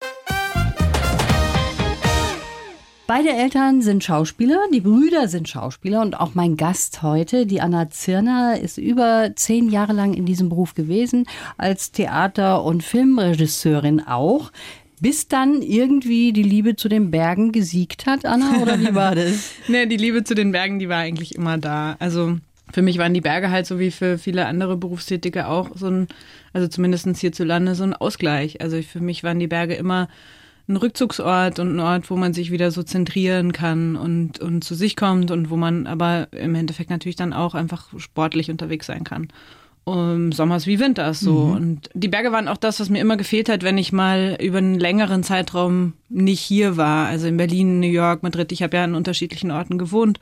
Beide 3.13 3.33
Eltern 3.33 3.81
sind 3.81 4.05
Schauspieler, 4.05 4.57
die 4.73 4.79
Brüder 4.79 5.27
sind 5.27 5.49
Schauspieler 5.49 6.01
und 6.01 6.17
auch 6.17 6.33
mein 6.33 6.55
Gast 6.55 7.01
heute, 7.01 7.45
die 7.45 7.59
Anna 7.59 7.89
Zirner, 7.89 8.57
ist 8.57 8.77
über 8.77 9.31
zehn 9.35 9.69
Jahre 9.69 9.91
lang 9.91 10.13
in 10.13 10.25
diesem 10.25 10.47
Beruf 10.47 10.75
gewesen, 10.75 11.25
als 11.57 11.91
Theater- 11.91 12.63
und 12.63 12.83
Filmregisseurin 12.83 13.99
auch. 13.99 14.53
Bis 15.01 15.27
dann 15.27 15.61
irgendwie 15.61 16.31
die 16.31 16.41
Liebe 16.41 16.77
zu 16.77 16.87
den 16.87 17.11
Bergen 17.11 17.51
gesiegt 17.51 18.05
hat, 18.05 18.25
Anna, 18.25 18.61
oder 18.61 18.79
wie 18.79 18.95
war 18.95 19.13
das? 19.13 19.55
nee, 19.67 19.85
die 19.87 19.97
Liebe 19.97 20.23
zu 20.23 20.33
den 20.33 20.53
Bergen, 20.53 20.79
die 20.79 20.87
war 20.87 20.99
eigentlich 20.99 21.35
immer 21.35 21.57
da. 21.57 21.97
Also 21.99 22.37
für 22.71 22.81
mich 22.81 22.97
waren 22.97 23.13
die 23.13 23.19
Berge 23.19 23.51
halt 23.51 23.65
so 23.65 23.77
wie 23.77 23.91
für 23.91 24.19
viele 24.19 24.45
andere 24.45 24.77
Berufstätige 24.77 25.47
auch 25.47 25.71
so 25.75 25.87
ein, 25.87 26.07
also 26.53 26.69
zumindest 26.69 27.09
hierzulande, 27.17 27.75
so 27.75 27.83
ein 27.83 27.93
Ausgleich. 27.93 28.61
Also 28.61 28.81
für 28.81 29.01
mich 29.01 29.21
waren 29.21 29.39
die 29.39 29.47
Berge 29.47 29.73
immer 29.73 30.07
ein 30.71 30.77
Rückzugsort 30.77 31.59
und 31.59 31.75
ein 31.75 31.79
Ort, 31.79 32.09
wo 32.09 32.15
man 32.15 32.33
sich 32.33 32.51
wieder 32.51 32.71
so 32.71 32.83
zentrieren 32.83 33.51
kann 33.51 33.95
und, 33.95 34.39
und 34.39 34.63
zu 34.63 34.73
sich 34.73 34.95
kommt 34.95 35.31
und 35.31 35.49
wo 35.49 35.57
man 35.57 35.85
aber 35.85 36.27
im 36.31 36.55
Endeffekt 36.55 36.89
natürlich 36.89 37.15
dann 37.15 37.33
auch 37.33 37.53
einfach 37.53 37.87
sportlich 37.97 38.49
unterwegs 38.49 38.87
sein 38.87 39.03
kann. 39.03 39.27
Um, 39.83 40.31
Sommers 40.31 40.67
wie 40.67 40.79
Winters 40.79 41.19
so. 41.19 41.45
Mhm. 41.45 41.51
Und 41.53 41.89
die 41.95 42.07
Berge 42.07 42.31
waren 42.31 42.47
auch 42.47 42.57
das, 42.57 42.79
was 42.79 42.89
mir 42.89 42.99
immer 42.99 43.17
gefehlt 43.17 43.49
hat, 43.49 43.63
wenn 43.63 43.79
ich 43.79 43.91
mal 43.91 44.37
über 44.39 44.59
einen 44.59 44.79
längeren 44.79 45.23
Zeitraum 45.23 45.93
nicht 46.07 46.39
hier 46.39 46.77
war. 46.77 47.07
Also 47.07 47.27
in 47.27 47.37
Berlin, 47.37 47.79
New 47.79 47.87
York, 47.87 48.21
Madrid. 48.21 48.51
Ich 48.51 48.61
habe 48.61 48.77
ja 48.77 48.83
an 48.83 48.93
unterschiedlichen 48.93 49.49
Orten 49.49 49.79
gewohnt. 49.79 50.19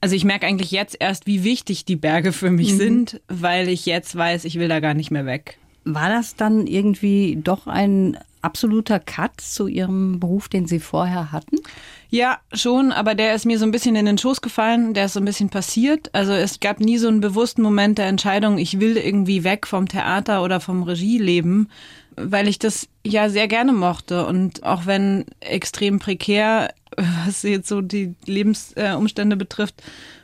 Also 0.00 0.16
ich 0.16 0.24
merke 0.24 0.46
eigentlich 0.46 0.72
jetzt 0.72 0.96
erst, 0.98 1.26
wie 1.26 1.44
wichtig 1.44 1.84
die 1.84 1.96
Berge 1.96 2.32
für 2.32 2.50
mich 2.50 2.72
mhm. 2.72 2.78
sind, 2.78 3.20
weil 3.28 3.68
ich 3.68 3.86
jetzt 3.86 4.14
weiß, 4.16 4.44
ich 4.44 4.58
will 4.58 4.68
da 4.68 4.80
gar 4.80 4.94
nicht 4.94 5.12
mehr 5.12 5.24
weg. 5.24 5.58
War 5.86 6.08
das 6.08 6.34
dann 6.34 6.66
irgendwie 6.66 7.38
doch 7.42 7.66
ein 7.66 8.18
absoluter 8.42 9.00
Cut 9.00 9.40
zu 9.40 9.66
Ihrem 9.66 10.20
Beruf, 10.20 10.48
den 10.48 10.66
Sie 10.66 10.80
vorher 10.80 11.32
hatten? 11.32 11.56
Ja, 12.10 12.38
schon, 12.52 12.92
aber 12.92 13.14
der 13.14 13.34
ist 13.34 13.46
mir 13.46 13.58
so 13.58 13.64
ein 13.64 13.72
bisschen 13.72 13.96
in 13.96 14.06
den 14.06 14.18
Schoß 14.18 14.40
gefallen, 14.40 14.94
der 14.94 15.06
ist 15.06 15.14
so 15.14 15.20
ein 15.20 15.24
bisschen 15.24 15.48
passiert. 15.48 16.10
Also 16.12 16.32
es 16.32 16.60
gab 16.60 16.80
nie 16.80 16.98
so 16.98 17.08
einen 17.08 17.20
bewussten 17.20 17.62
Moment 17.62 17.98
der 17.98 18.06
Entscheidung, 18.06 18.58
ich 18.58 18.78
will 18.78 18.96
irgendwie 18.96 19.44
weg 19.44 19.66
vom 19.66 19.88
Theater 19.88 20.42
oder 20.42 20.60
vom 20.60 20.82
Regieleben, 20.84 21.68
weil 22.16 22.48
ich 22.48 22.58
das 22.58 22.88
ja 23.04 23.28
sehr 23.28 23.48
gerne 23.48 23.72
mochte. 23.72 24.26
Und 24.26 24.62
auch 24.62 24.86
wenn 24.86 25.24
extrem 25.40 25.98
prekär, 25.98 26.72
was 27.26 27.42
jetzt 27.42 27.68
so 27.68 27.80
die 27.80 28.14
Lebensumstände 28.26 29.36
betrifft, 29.36 29.82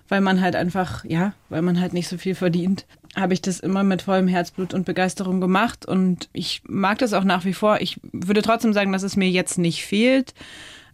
weil 0.09 0.21
man 0.21 0.41
halt 0.41 0.55
einfach, 0.55 1.05
ja, 1.05 1.35
weil 1.49 1.63
man 1.63 1.81
halt 1.81 1.93
nicht 1.93 2.09
so 2.09 2.19
viel 2.19 2.35
verdient, 2.35 2.85
habe 3.17 3.35
ich 3.35 3.43
das 3.43 3.61
immer 3.61 3.83
mit 3.83 4.03
vollem 4.03 4.29
Herzblut 4.29 4.73
und 4.73 4.87
Begeisterung 4.87 5.41
gemacht 5.41 5.87
und 5.87 6.29
ich 6.33 6.63
mag 6.67 6.99
das 6.99 7.13
auch 7.13 7.25
nach 7.25 7.45
wie 7.45 7.53
vor. 7.53 7.81
Ich 7.81 8.01
würde 8.13 8.43
trotzdem 8.43 8.73
sagen, 8.73 8.93
dass 8.93 9.03
es 9.03 9.17
mir 9.17 9.29
jetzt 9.29 9.59
nicht 9.59 9.85
fehlt. 9.85 10.35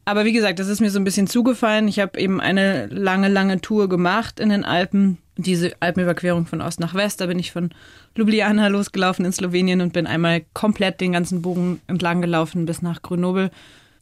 Aber 0.04 0.24
wie 0.24 0.32
gesagt, 0.32 0.58
das 0.58 0.68
ist 0.68 0.80
mir 0.80 0.90
so 0.90 0.98
ein 0.98 1.04
bisschen 1.04 1.26
zugefallen. 1.26 1.86
Ich 1.86 2.00
habe 2.00 2.18
eben 2.18 2.40
eine 2.40 2.86
lange, 2.86 3.28
lange 3.28 3.60
Tour 3.60 3.90
gemacht 3.90 4.40
in 4.40 4.48
den 4.48 4.64
Alpen. 4.64 5.18
Diese 5.36 5.72
Alpenüberquerung 5.80 6.46
von 6.46 6.62
Ost 6.62 6.80
nach 6.80 6.94
West. 6.94 7.20
Da 7.20 7.26
bin 7.26 7.38
ich 7.38 7.52
von 7.52 7.70
Ljubljana 8.16 8.68
losgelaufen 8.68 9.26
in 9.26 9.32
Slowenien 9.32 9.82
und 9.82 9.92
bin 9.92 10.06
einmal 10.06 10.44
komplett 10.54 11.02
den 11.02 11.12
ganzen 11.12 11.42
Bogen 11.42 11.82
entlang 11.88 12.22
gelaufen 12.22 12.64
bis 12.64 12.80
nach 12.80 13.02
Grenoble. 13.02 13.50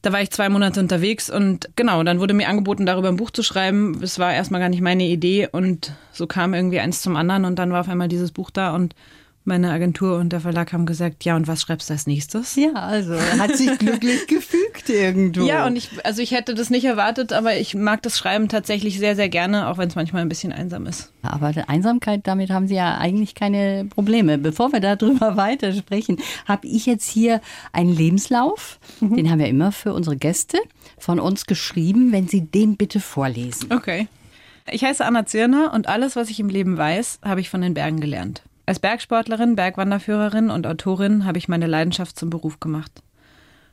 Da 0.01 0.13
war 0.13 0.21
ich 0.21 0.31
zwei 0.31 0.47
Monate 0.49 0.79
unterwegs 0.79 1.29
und 1.29 1.69
genau, 1.75 2.03
dann 2.03 2.19
wurde 2.19 2.33
mir 2.33 2.47
angeboten, 2.47 2.85
darüber 2.85 3.09
ein 3.09 3.17
Buch 3.17 3.31
zu 3.31 3.43
schreiben. 3.43 3.99
Es 4.01 4.19
war 4.19 4.33
erstmal 4.33 4.61
gar 4.61 4.69
nicht 4.69 4.81
meine 4.81 5.05
Idee 5.05 5.47
und 5.51 5.93
so 6.11 6.27
kam 6.27 6.53
irgendwie 6.53 6.79
eins 6.79 7.01
zum 7.01 7.15
anderen 7.15 7.45
und 7.45 7.57
dann 7.57 7.71
war 7.71 7.81
auf 7.81 7.89
einmal 7.89 8.07
dieses 8.07 8.31
Buch 8.31 8.51
da 8.51 8.75
und 8.75 8.93
meine 9.47 9.71
Agentur 9.71 10.17
und 10.17 10.29
der 10.29 10.41
Verlag 10.41 10.73
haben 10.73 10.85
gesagt, 10.85 11.23
ja, 11.25 11.35
und 11.35 11.47
was 11.47 11.61
schreibst 11.61 11.89
du 11.89 11.93
als 11.93 12.05
nächstes? 12.05 12.55
Ja, 12.55 12.73
also 12.73 13.15
hat 13.39 13.55
sich 13.55 13.77
glücklich 13.79 14.27
gefügt 14.27 14.89
irgendwo. 14.89 15.45
Ja, 15.45 15.65
und 15.65 15.75
ich, 15.75 15.89
also 16.03 16.21
ich 16.21 16.31
hätte 16.31 16.53
das 16.53 16.69
nicht 16.69 16.85
erwartet, 16.85 17.33
aber 17.33 17.57
ich 17.57 17.73
mag 17.73 18.01
das 18.03 18.17
Schreiben 18.17 18.49
tatsächlich 18.49 18.99
sehr, 18.99 19.15
sehr 19.15 19.29
gerne, 19.29 19.67
auch 19.67 19.77
wenn 19.77 19.87
es 19.87 19.95
manchmal 19.95 20.21
ein 20.21 20.29
bisschen 20.29 20.51
einsam 20.51 20.85
ist. 20.85 21.11
Aber 21.21 21.51
Einsamkeit, 21.67 22.21
damit 22.25 22.49
haben 22.49 22.67
Sie 22.67 22.75
ja 22.75 22.97
eigentlich 22.97 23.33
keine 23.33 23.85
Probleme. 23.89 24.37
Bevor 24.37 24.71
wir 24.73 24.79
darüber 24.79 25.37
weitersprechen, 25.37 26.17
habe 26.45 26.67
ich 26.67 26.85
jetzt 26.85 27.09
hier 27.09 27.41
einen 27.71 27.95
Lebenslauf, 27.95 28.79
mhm. 28.99 29.15
den 29.15 29.31
haben 29.31 29.39
wir 29.39 29.47
immer 29.47 29.71
für 29.71 29.93
unsere 29.93 30.17
Gäste 30.17 30.57
von 30.97 31.19
uns 31.19 31.45
geschrieben, 31.45 32.11
wenn 32.11 32.27
Sie 32.27 32.41
den 32.41 32.77
bitte 32.77 32.99
vorlesen. 32.99 33.71
Okay. 33.71 34.07
Ich 34.69 34.83
heiße 34.83 35.05
Anna 35.05 35.25
Zirner 35.25 35.73
und 35.73 35.87
alles, 35.87 36.17
was 36.17 36.29
ich 36.29 36.41
im 36.41 36.49
Leben 36.49 36.77
weiß, 36.77 37.19
habe 37.23 37.39
ich 37.39 37.49
von 37.49 37.61
den 37.61 37.73
Bergen 37.73 38.01
gelernt. 38.01 38.41
Als 38.67 38.79
Bergsportlerin, 38.79 39.55
Bergwanderführerin 39.55 40.49
und 40.49 40.67
Autorin 40.67 41.23
habe 41.23 41.37
ich 41.37 41.47
meine 41.47 41.67
Leidenschaft 41.67 42.19
zum 42.19 42.29
Beruf 42.29 42.59
gemacht. 42.59 43.01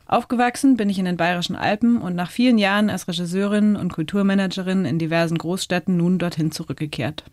Aufgewachsen 0.07 0.77
bin 0.77 0.89
ich 0.89 1.01
in 1.01 1.05
den 1.05 1.17
Bayerischen 1.17 1.57
Alpen 1.57 2.01
und 2.01 2.15
nach 2.15 2.31
vielen 2.31 2.59
Jahren 2.59 2.91
als 2.91 3.09
Regisseurin 3.09 3.75
und 3.75 3.93
Kulturmanagerin 3.93 4.85
in 4.85 5.01
diversen 5.01 5.37
Großstädten 5.37 5.97
nun 5.97 6.21
dorthin 6.21 6.53
zurückgekehrt. 6.53 7.25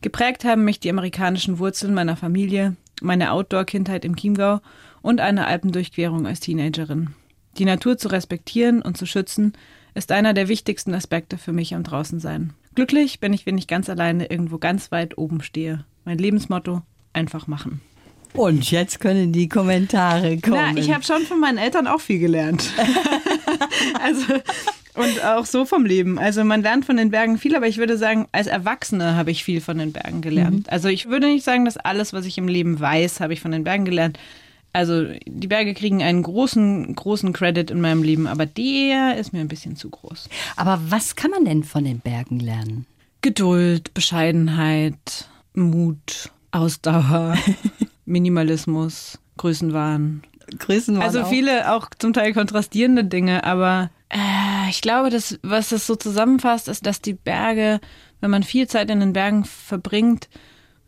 Geprägt 0.00 0.46
haben 0.46 0.64
mich 0.64 0.80
die 0.80 0.88
amerikanischen 0.88 1.58
Wurzeln 1.58 1.92
meiner 1.92 2.16
Familie, 2.16 2.76
meine 3.02 3.32
Outdoor-Kindheit 3.32 4.06
im 4.06 4.16
Chiemgau 4.16 4.62
und 5.02 5.20
eine 5.20 5.46
Alpendurchquerung 5.46 6.26
als 6.26 6.40
Teenagerin. 6.40 7.10
Die 7.58 7.66
Natur 7.66 7.98
zu 7.98 8.08
respektieren 8.08 8.80
und 8.80 8.96
zu 8.96 9.04
schützen 9.04 9.52
ist 9.92 10.10
einer 10.10 10.32
der 10.32 10.48
wichtigsten 10.48 10.94
Aspekte 10.94 11.36
für 11.36 11.52
mich 11.52 11.74
am 11.74 11.82
Draußensein. 11.82 12.54
Glücklich 12.74 13.20
bin 13.20 13.34
ich, 13.34 13.44
wenn 13.44 13.58
ich 13.58 13.66
ganz 13.66 13.90
alleine 13.90 14.30
irgendwo 14.30 14.56
ganz 14.56 14.90
weit 14.90 15.18
oben 15.18 15.42
stehe. 15.42 15.84
Mein 16.06 16.16
Lebensmotto, 16.16 16.80
einfach 17.12 17.46
machen. 17.46 17.80
Und 18.32 18.70
jetzt 18.70 19.00
können 19.00 19.32
die 19.32 19.48
Kommentare 19.48 20.38
kommen. 20.38 20.74
Na, 20.74 20.80
ich 20.80 20.92
habe 20.92 21.02
schon 21.02 21.22
von 21.22 21.40
meinen 21.40 21.58
Eltern 21.58 21.86
auch 21.86 22.00
viel 22.00 22.20
gelernt. 22.20 22.70
also 24.02 24.34
und 24.94 25.24
auch 25.24 25.46
so 25.46 25.64
vom 25.64 25.84
Leben. 25.84 26.18
Also 26.18 26.44
man 26.44 26.62
lernt 26.62 26.84
von 26.84 26.96
den 26.96 27.10
Bergen 27.10 27.38
viel, 27.38 27.56
aber 27.56 27.66
ich 27.66 27.78
würde 27.78 27.96
sagen, 27.96 28.26
als 28.32 28.46
Erwachsene 28.46 29.16
habe 29.16 29.30
ich 29.30 29.44
viel 29.44 29.60
von 29.60 29.78
den 29.78 29.92
Bergen 29.92 30.20
gelernt. 30.20 30.66
Mhm. 30.66 30.72
Also 30.72 30.88
ich 30.88 31.08
würde 31.08 31.26
nicht 31.26 31.44
sagen, 31.44 31.64
dass 31.64 31.76
alles, 31.76 32.12
was 32.12 32.26
ich 32.26 32.38
im 32.38 32.48
Leben 32.48 32.78
weiß, 32.78 33.20
habe 33.20 33.32
ich 33.32 33.40
von 33.40 33.52
den 33.52 33.64
Bergen 33.64 33.84
gelernt. 33.84 34.18
Also 34.72 35.06
die 35.26 35.48
Berge 35.48 35.74
kriegen 35.74 36.02
einen 36.02 36.22
großen, 36.22 36.94
großen 36.94 37.32
Credit 37.32 37.70
in 37.70 37.80
meinem 37.80 38.04
Leben, 38.04 38.28
aber 38.28 38.46
der 38.46 39.16
ist 39.16 39.32
mir 39.32 39.40
ein 39.40 39.48
bisschen 39.48 39.74
zu 39.74 39.90
groß. 39.90 40.28
Aber 40.56 40.80
was 40.88 41.16
kann 41.16 41.32
man 41.32 41.44
denn 41.44 41.64
von 41.64 41.84
den 41.84 41.98
Bergen 41.98 42.38
lernen? 42.38 42.86
Geduld, 43.20 43.92
Bescheidenheit, 43.94 45.28
Mut, 45.54 46.30
Ausdauer, 46.52 47.36
Minimalismus, 48.04 49.18
Größenwahn. 49.36 50.22
Größenwahn. 50.58 51.02
Also 51.02 51.22
auch. 51.22 51.28
viele 51.28 51.72
auch 51.72 51.88
zum 51.98 52.12
Teil 52.12 52.32
kontrastierende 52.32 53.04
Dinge, 53.04 53.44
aber 53.44 53.90
äh, 54.08 54.68
ich 54.68 54.82
glaube, 54.82 55.10
dass, 55.10 55.38
was 55.42 55.70
das 55.70 55.86
so 55.86 55.96
zusammenfasst, 55.96 56.68
ist, 56.68 56.86
dass 56.86 57.00
die 57.00 57.14
Berge, 57.14 57.80
wenn 58.20 58.30
man 58.30 58.42
viel 58.42 58.68
Zeit 58.68 58.90
in 58.90 59.00
den 59.00 59.12
Bergen 59.12 59.44
verbringt, 59.44 60.28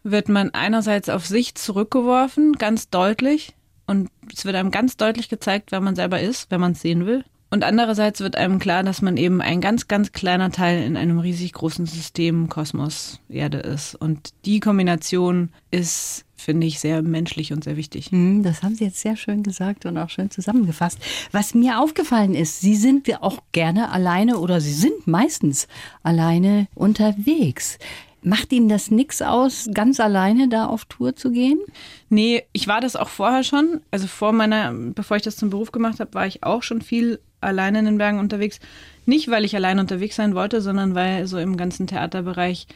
wird 0.02 0.28
man 0.28 0.50
einerseits 0.50 1.08
auf 1.08 1.26
sich 1.26 1.54
zurückgeworfen, 1.54 2.54
ganz 2.54 2.90
deutlich. 2.90 3.54
Und 3.86 4.10
es 4.32 4.44
wird 4.44 4.56
einem 4.56 4.70
ganz 4.70 4.96
deutlich 4.96 5.28
gezeigt, 5.28 5.70
wer 5.72 5.80
man 5.80 5.94
selber 5.94 6.20
ist, 6.20 6.50
wenn 6.50 6.60
man 6.60 6.72
es 6.72 6.80
sehen 6.80 7.06
will. 7.06 7.24
Und 7.52 7.64
andererseits 7.64 8.20
wird 8.20 8.36
einem 8.36 8.58
klar, 8.58 8.82
dass 8.82 9.02
man 9.02 9.18
eben 9.18 9.42
ein 9.42 9.60
ganz, 9.60 9.86
ganz 9.86 10.12
kleiner 10.12 10.50
Teil 10.50 10.82
in 10.84 10.96
einem 10.96 11.18
riesig 11.18 11.52
großen 11.52 11.84
System 11.84 12.48
Kosmos 12.48 13.20
Erde 13.28 13.58
ist. 13.58 13.94
Und 13.94 14.32
die 14.46 14.58
Kombination 14.58 15.50
ist, 15.70 16.24
finde 16.34 16.66
ich, 16.66 16.80
sehr 16.80 17.02
menschlich 17.02 17.52
und 17.52 17.62
sehr 17.62 17.76
wichtig. 17.76 18.06
Hm, 18.06 18.42
das 18.42 18.62
haben 18.62 18.74
Sie 18.74 18.84
jetzt 18.84 19.02
sehr 19.02 19.16
schön 19.16 19.42
gesagt 19.42 19.84
und 19.84 19.98
auch 19.98 20.08
schön 20.08 20.30
zusammengefasst. 20.30 20.98
Was 21.30 21.52
mir 21.52 21.78
aufgefallen 21.78 22.34
ist, 22.34 22.62
Sie 22.62 22.74
sind 22.74 23.22
auch 23.22 23.42
gerne 23.52 23.90
alleine 23.90 24.38
oder 24.38 24.62
Sie 24.62 24.72
sind 24.72 25.06
meistens 25.06 25.68
alleine 26.02 26.68
unterwegs. 26.74 27.78
Macht 28.22 28.50
Ihnen 28.54 28.70
das 28.70 28.90
nichts 28.90 29.20
aus, 29.20 29.68
ganz 29.74 30.00
alleine 30.00 30.48
da 30.48 30.68
auf 30.68 30.86
Tour 30.86 31.16
zu 31.16 31.30
gehen? 31.30 31.60
Nee, 32.08 32.44
ich 32.54 32.66
war 32.66 32.80
das 32.80 32.96
auch 32.96 33.10
vorher 33.10 33.44
schon. 33.44 33.82
Also 33.90 34.06
vor 34.06 34.32
meiner, 34.32 34.72
bevor 34.72 35.18
ich 35.18 35.22
das 35.22 35.36
zum 35.36 35.50
Beruf 35.50 35.70
gemacht 35.70 36.00
habe, 36.00 36.14
war 36.14 36.26
ich 36.26 36.44
auch 36.44 36.62
schon 36.62 36.80
viel 36.80 37.20
alleine 37.42 37.80
in 37.80 37.84
den 37.84 37.98
Bergen 37.98 38.18
unterwegs. 38.18 38.60
Nicht, 39.06 39.30
weil 39.30 39.44
ich 39.44 39.56
alleine 39.56 39.80
unterwegs 39.80 40.16
sein 40.16 40.34
wollte, 40.34 40.60
sondern 40.60 40.94
weil 40.94 41.26
so 41.26 41.38
im 41.38 41.56
ganzen 41.56 41.86
Theaterbereich 41.86 42.66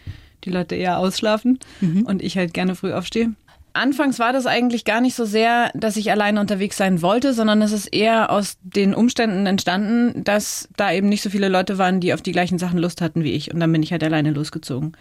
die 0.44 0.50
Leute 0.50 0.74
eher 0.74 0.98
ausschlafen 0.98 1.58
mhm. 1.80 2.02
und 2.02 2.22
ich 2.22 2.36
halt 2.36 2.54
gerne 2.54 2.74
früh 2.74 2.92
aufstehe. 2.92 3.32
Anfangs 3.72 4.18
war 4.18 4.32
das 4.32 4.46
eigentlich 4.46 4.86
gar 4.86 5.02
nicht 5.02 5.14
so 5.14 5.26
sehr, 5.26 5.70
dass 5.74 5.98
ich 5.98 6.10
alleine 6.10 6.40
unterwegs 6.40 6.78
sein 6.78 7.02
wollte, 7.02 7.34
sondern 7.34 7.60
es 7.60 7.72
ist 7.72 7.88
eher 7.88 8.30
aus 8.30 8.56
den 8.62 8.94
Umständen 8.94 9.44
entstanden, 9.44 10.24
dass 10.24 10.68
da 10.76 10.90
eben 10.92 11.10
nicht 11.10 11.22
so 11.22 11.28
viele 11.28 11.48
Leute 11.48 11.76
waren, 11.76 12.00
die 12.00 12.14
auf 12.14 12.22
die 12.22 12.32
gleichen 12.32 12.58
Sachen 12.58 12.78
Lust 12.78 13.02
hatten 13.02 13.22
wie 13.22 13.32
ich. 13.32 13.52
Und 13.52 13.60
dann 13.60 13.70
bin 13.70 13.82
ich 13.82 13.92
halt 13.92 14.02
alleine 14.02 14.30
losgezogen. 14.30 14.96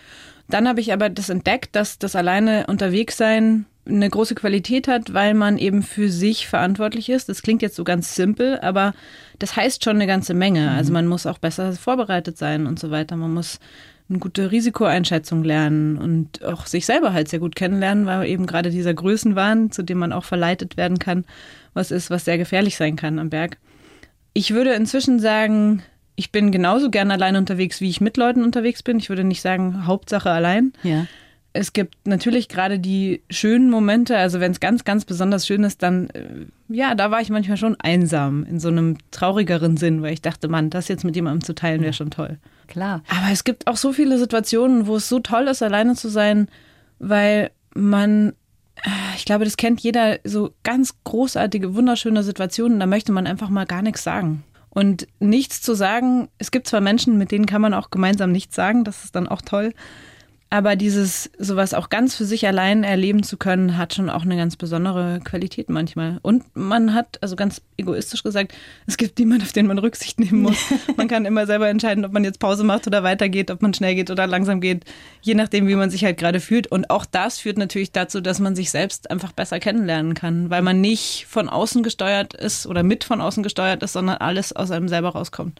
Dann 0.50 0.68
habe 0.68 0.80
ich 0.80 0.94
aber 0.94 1.10
das 1.10 1.30
entdeckt, 1.30 1.75
dass 1.75 1.98
das 1.98 2.16
alleine 2.16 2.68
unterwegs 2.68 3.18
sein 3.18 3.66
eine 3.88 4.10
große 4.10 4.36
Qualität 4.36 4.88
hat, 4.88 5.14
weil 5.14 5.34
man 5.34 5.58
eben 5.58 5.84
für 5.84 6.10
sich 6.10 6.48
verantwortlich 6.48 7.10
ist. 7.10 7.30
Das 7.30 7.44
klingt 7.44 7.62
jetzt 7.62 7.75
so 7.75 7.84
ganz 7.84 8.16
simpel, 8.16 8.60
aber 8.60 8.94
das 9.38 9.56
heißt 9.56 9.84
schon 9.84 9.96
eine 9.96 10.08
ganze 10.08 10.34
Menge. 10.34 10.72
Also 10.72 10.90
mhm. 10.90 10.94
man 10.94 11.08
muss 11.08 11.28
auch 11.28 11.38
besser 11.38 11.74
vorbereitet 11.74 12.38
sein 12.38 12.66
und 12.66 12.80
so 12.80 12.90
weiter. 12.90 13.16
Man 13.16 13.34
muss 13.34 13.60
eine 14.10 14.20
gute 14.20 14.52
Risikoeinschätzung 14.52 15.44
lernen 15.44 15.98
und 15.98 16.44
auch 16.44 16.66
sich 16.66 16.86
selber 16.86 17.14
halt 17.14 17.28
sehr 17.28 17.40
gut 17.40 17.56
kennenlernen, 17.56 18.06
weil 18.06 18.28
eben 18.28 18.46
gerade 18.46 18.70
dieser 18.70 18.94
Größenwahn, 18.94 19.72
zu 19.72 19.84
dem 19.84 19.98
man 19.98 20.14
auch 20.14 20.25
verleitet 20.25 20.78
werden 20.78 21.00
kann, 21.00 21.25
was 21.74 21.92
ist, 21.92 22.10
was 22.10 22.25
sehr 22.25 22.38
gefährlich 22.38 22.78
sein 22.78 22.96
kann 22.96 23.20
am 23.20 23.30
Berg. 23.30 23.58
Ich 24.34 24.54
würde 24.54 24.74
inzwischen 24.74 25.20
sagen, 25.20 25.82
ich 26.15 26.31
bin 26.31 26.51
genauso 26.51 26.89
gern 26.89 27.12
allein 27.12 27.36
unterwegs, 27.36 27.81
wie 27.81 27.89
ich 27.89 28.01
mit 28.01 28.17
Leuten 28.17 28.43
unterwegs 28.43 28.84
bin. 28.84 28.98
Ich 28.98 29.10
würde 29.10 29.24
nicht 29.24 29.41
sagen, 29.41 29.86
Hauptsache 29.86 30.29
allein. 30.29 30.74
Ja. 30.84 31.05
Es 31.53 31.72
gibt 31.72 32.05
natürlich 32.05 32.50
gerade 32.50 32.79
die 32.79 33.22
schönen 33.29 33.69
Momente, 33.69 34.17
also 34.17 34.41
wenn 34.41 34.51
es 34.51 34.60
ganz, 34.60 34.84
ganz 34.84 35.05
besonders 35.05 35.48
schön 35.48 35.63
ist, 35.63 35.81
dann, 35.84 36.10
äh, 36.10 36.45
ja, 36.67 36.95
da 36.95 37.12
war 37.12 37.22
ich 37.22 37.29
manchmal 37.29 37.57
schon 37.57 37.77
einsam, 37.79 38.45
in 38.45 38.60
so 38.60 38.67
einem 38.67 38.98
traurigeren 39.12 39.77
Sinn, 39.77 40.01
weil 40.01 40.13
ich 40.13 40.22
dachte, 40.22 40.50
Mann, 40.50 40.69
das 40.69 40.89
jetzt 40.89 41.05
mit 41.05 41.15
jemandem 41.15 41.43
zu 41.43 41.55
teilen, 41.55 41.81
wäre 41.81 41.93
schon 41.93 42.12
toll. 42.12 42.39
Klar. 42.67 43.03
Aber 43.07 43.31
es 43.31 43.45
gibt 43.45 43.67
auch 43.67 43.77
so 43.77 43.93
viele 43.93 44.17
Situationen, 44.17 44.88
wo 44.88 44.98
es 44.98 45.07
so 45.07 45.19
toll 45.19 45.48
ist, 45.48 45.63
alleine 45.63 45.95
zu 45.95 46.10
sein, 46.10 46.50
weil 47.00 47.51
man 47.74 48.34
äh, 48.84 48.89
ich 49.15 49.25
glaube, 49.25 49.45
das 49.45 49.57
kennt 49.57 49.81
jeder, 49.81 50.19
so 50.24 50.53
ganz 50.63 50.95
großartige, 51.03 51.75
wunderschöne 51.75 52.24
Situationen, 52.24 52.79
da 52.79 52.86
möchte 52.86 53.12
man 53.12 53.27
einfach 53.27 53.50
mal 53.50 53.65
gar 53.65 53.81
nichts 53.81 54.03
sagen. 54.03 54.43
Und 54.75 55.08
nichts 55.20 55.62
zu 55.62 55.74
sagen, 55.74 56.27
es 56.38 56.51
gibt 56.51 56.67
zwar 56.67 56.82
Menschen, 56.82 57.17
mit 57.17 57.32
denen 57.32 57.46
kann 57.46 57.62
man 57.62 57.74
auch 57.74 57.91
gemeinsam 57.91 58.34
nichts 58.34 58.55
sagen, 58.55 58.84
das 58.84 59.05
ist 59.05 59.15
dann 59.15 59.25
auch 59.25 59.41
toll. 59.41 59.72
Aber 60.56 60.78
dieses 60.78 61.30
sowas 61.38 61.74
auch 61.74 61.90
ganz 61.90 62.16
für 62.16 62.24
sich 62.24 62.48
allein 62.48 62.86
erleben 62.86 63.24
zu 63.24 63.36
können, 63.36 63.76
hat 63.78 63.94
schon 63.94 64.10
auch 64.10 64.22
eine 64.22 64.38
ganz 64.38 64.56
besondere 64.56 65.20
Qualität 65.22 65.70
manchmal. 65.70 66.20
Und 66.22 66.46
man 66.56 66.94
hat, 66.94 67.18
also 67.22 67.36
ganz 67.36 67.62
egoistisch 67.76 68.24
gesagt, 68.24 68.54
es 68.88 68.96
gibt 68.96 69.20
niemanden, 69.20 69.44
auf 69.44 69.52
den 69.52 69.68
man 69.68 69.80
Rücksicht 69.80 70.18
nehmen 70.18 70.44
muss. 70.44 70.58
man 70.96 71.10
kann 71.10 71.26
immer 71.26 71.46
selber 71.46 71.68
entscheiden, 71.68 72.06
ob 72.06 72.14
man 72.14 72.24
jetzt 72.24 72.40
Pause 72.40 72.64
macht 72.64 72.88
oder 72.88 73.04
weitergeht, 73.04 73.52
ob 73.52 73.62
man 73.62 73.74
schnell 73.74 73.96
geht 73.96 74.10
oder 74.10 74.28
langsam 74.28 74.62
geht, 74.62 74.86
je 75.22 75.34
nachdem, 75.34 75.68
wie 75.68 75.76
man 75.76 75.90
sich 75.90 76.06
halt 76.06 76.18
gerade 76.18 76.40
fühlt. 76.40 76.68
Und 76.68 76.90
auch 76.90 77.04
das 77.04 77.38
führt 77.40 77.58
natürlich 77.58 77.92
dazu, 77.92 78.22
dass 78.22 78.40
man 78.40 78.56
sich 78.56 78.72
selbst 78.72 79.12
einfach 79.12 79.34
besser 79.34 79.60
kennenlernen 79.60 80.14
kann, 80.14 80.50
weil 80.50 80.62
man 80.62 80.80
nicht 80.80 81.26
von 81.28 81.50
außen 81.50 81.84
gesteuert 81.84 82.34
ist 82.34 82.66
oder 82.66 82.82
mit 82.82 83.04
von 83.04 83.20
außen 83.20 83.44
gesteuert 83.44 83.84
ist, 83.84 83.92
sondern 83.92 84.20
alles 84.20 84.54
aus 84.54 84.72
einem 84.72 84.88
selber 84.88 85.10
rauskommt. 85.10 85.60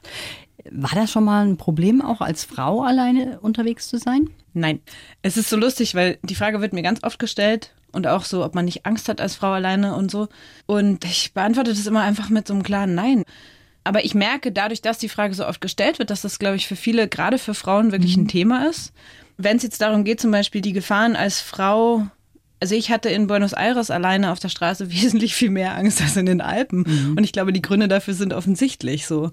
War 0.71 0.91
das 0.95 1.12
schon 1.12 1.25
mal 1.25 1.45
ein 1.45 1.57
Problem, 1.57 2.01
auch 2.01 2.21
als 2.21 2.43
Frau 2.43 2.83
alleine 2.83 3.39
unterwegs 3.39 3.88
zu 3.88 3.97
sein? 3.97 4.29
Nein. 4.53 4.79
Es 5.21 5.38
ist 5.38 5.50
so 5.50 5.57
lustig, 5.57 5.95
weil 5.95 6.17
die 6.24 6.35
Frage 6.35 6.62
wird 6.62 6.74
mir 6.74 6.81
ganz 6.81 7.03
oft 7.03 7.19
gestellt 7.19 7.74
und 7.91 8.07
auch 8.07 8.24
so, 8.24 8.43
ob 8.43 8.55
man 8.55 8.65
nicht 8.65 8.85
Angst 8.85 9.09
hat 9.09 9.21
als 9.21 9.35
Frau 9.35 9.51
alleine 9.51 9.95
und 9.95 10.12
so. 10.12 10.27
Und 10.65 11.05
ich 11.05 11.33
beantworte 11.33 11.71
das 11.71 11.85
immer 11.85 12.01
einfach 12.01 12.29
mit 12.29 12.47
so 12.47 12.53
einem 12.53 12.63
klaren 12.63 12.95
Nein. 12.95 13.24
Aber 13.83 14.03
ich 14.03 14.15
merke 14.15 14.51
dadurch, 14.51 14.81
dass 14.81 14.97
die 14.97 15.09
Frage 15.09 15.35
so 15.35 15.45
oft 15.45 15.62
gestellt 15.62 16.00
wird, 16.00 16.09
dass 16.09 16.21
das, 16.21 16.39
glaube 16.39 16.55
ich, 16.55 16.67
für 16.67 16.75
viele, 16.75 17.07
gerade 17.07 17.38
für 17.38 17.53
Frauen, 17.53 17.91
wirklich 17.91 18.17
mhm. 18.17 18.24
ein 18.24 18.27
Thema 18.27 18.67
ist. 18.67 18.93
Wenn 19.38 19.57
es 19.57 19.63
jetzt 19.63 19.81
darum 19.81 20.03
geht, 20.03 20.19
zum 20.19 20.31
Beispiel 20.31 20.62
die 20.62 20.74
Gefahren 20.74 21.15
als 21.15 21.39
Frau 21.41 22.07
also 22.59 22.75
ich 22.75 22.89
hatte 22.89 23.09
in 23.09 23.27
Buenos 23.27 23.53
Aires 23.53 23.91
alleine 23.91 24.31
auf 24.31 24.39
der 24.39 24.50
Straße 24.50 24.91
wesentlich 24.91 25.35
viel 25.35 25.50
mehr 25.50 25.75
Angst 25.75 26.01
als 26.01 26.17
in 26.17 26.25
den 26.25 26.41
Alpen. 26.41 26.85
Mhm. 26.88 27.17
Und 27.17 27.24
ich 27.24 27.31
glaube, 27.31 27.53
die 27.53 27.62
Gründe 27.62 27.88
dafür 27.88 28.13
sind 28.13 28.33
offensichtlich 28.33 29.05
so. 29.05 29.31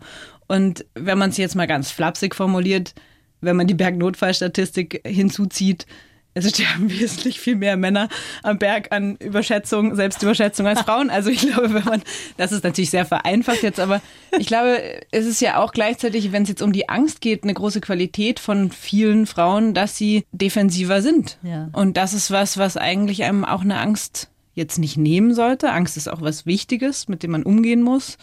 Und 0.48 0.84
wenn 0.94 1.18
man 1.18 1.30
es 1.30 1.36
jetzt 1.36 1.54
mal 1.54 1.66
ganz 1.66 1.90
flapsig 1.90 2.34
formuliert, 2.34 2.94
wenn 3.40 3.56
man 3.56 3.66
die 3.66 3.74
Bergnotfallstatistik 3.74 5.02
hinzuzieht, 5.06 5.86
es 6.34 6.48
sterben 6.48 6.90
wesentlich 6.90 7.40
viel 7.40 7.56
mehr 7.56 7.76
Männer 7.76 8.08
am 8.42 8.58
Berg 8.58 8.90
an 8.90 9.16
Überschätzung, 9.16 9.94
Selbstüberschätzung 9.94 10.66
als 10.66 10.80
Frauen. 10.80 11.10
Also 11.10 11.30
ich 11.30 11.40
glaube, 11.40 11.74
wenn 11.74 11.84
man, 11.84 12.02
das 12.36 12.52
ist 12.52 12.64
natürlich 12.64 12.90
sehr 12.90 13.04
vereinfacht 13.04 13.62
jetzt, 13.62 13.80
aber 13.80 14.00
ich 14.38 14.46
glaube, 14.46 14.80
es 15.10 15.26
ist 15.26 15.40
ja 15.40 15.58
auch 15.58 15.72
gleichzeitig, 15.72 16.32
wenn 16.32 16.44
es 16.44 16.48
jetzt 16.48 16.62
um 16.62 16.72
die 16.72 16.88
Angst 16.88 17.20
geht, 17.20 17.42
eine 17.42 17.54
große 17.54 17.80
Qualität 17.80 18.40
von 18.40 18.70
vielen 18.70 19.26
Frauen, 19.26 19.74
dass 19.74 19.96
sie 19.96 20.24
defensiver 20.32 21.02
sind. 21.02 21.38
Ja. 21.42 21.68
Und 21.72 21.96
das 21.96 22.14
ist 22.14 22.30
was, 22.30 22.56
was 22.56 22.76
eigentlich 22.76 23.24
einem 23.24 23.44
auch 23.44 23.62
eine 23.62 23.78
Angst 23.78 24.28
jetzt 24.54 24.78
nicht 24.78 24.96
nehmen 24.96 25.34
sollte. 25.34 25.72
Angst 25.72 25.96
ist 25.96 26.08
auch 26.08 26.20
was 26.20 26.46
Wichtiges, 26.46 27.08
mit 27.08 27.22
dem 27.22 27.32
man 27.32 27.42
umgehen 27.42 27.82
muss. 27.82 28.16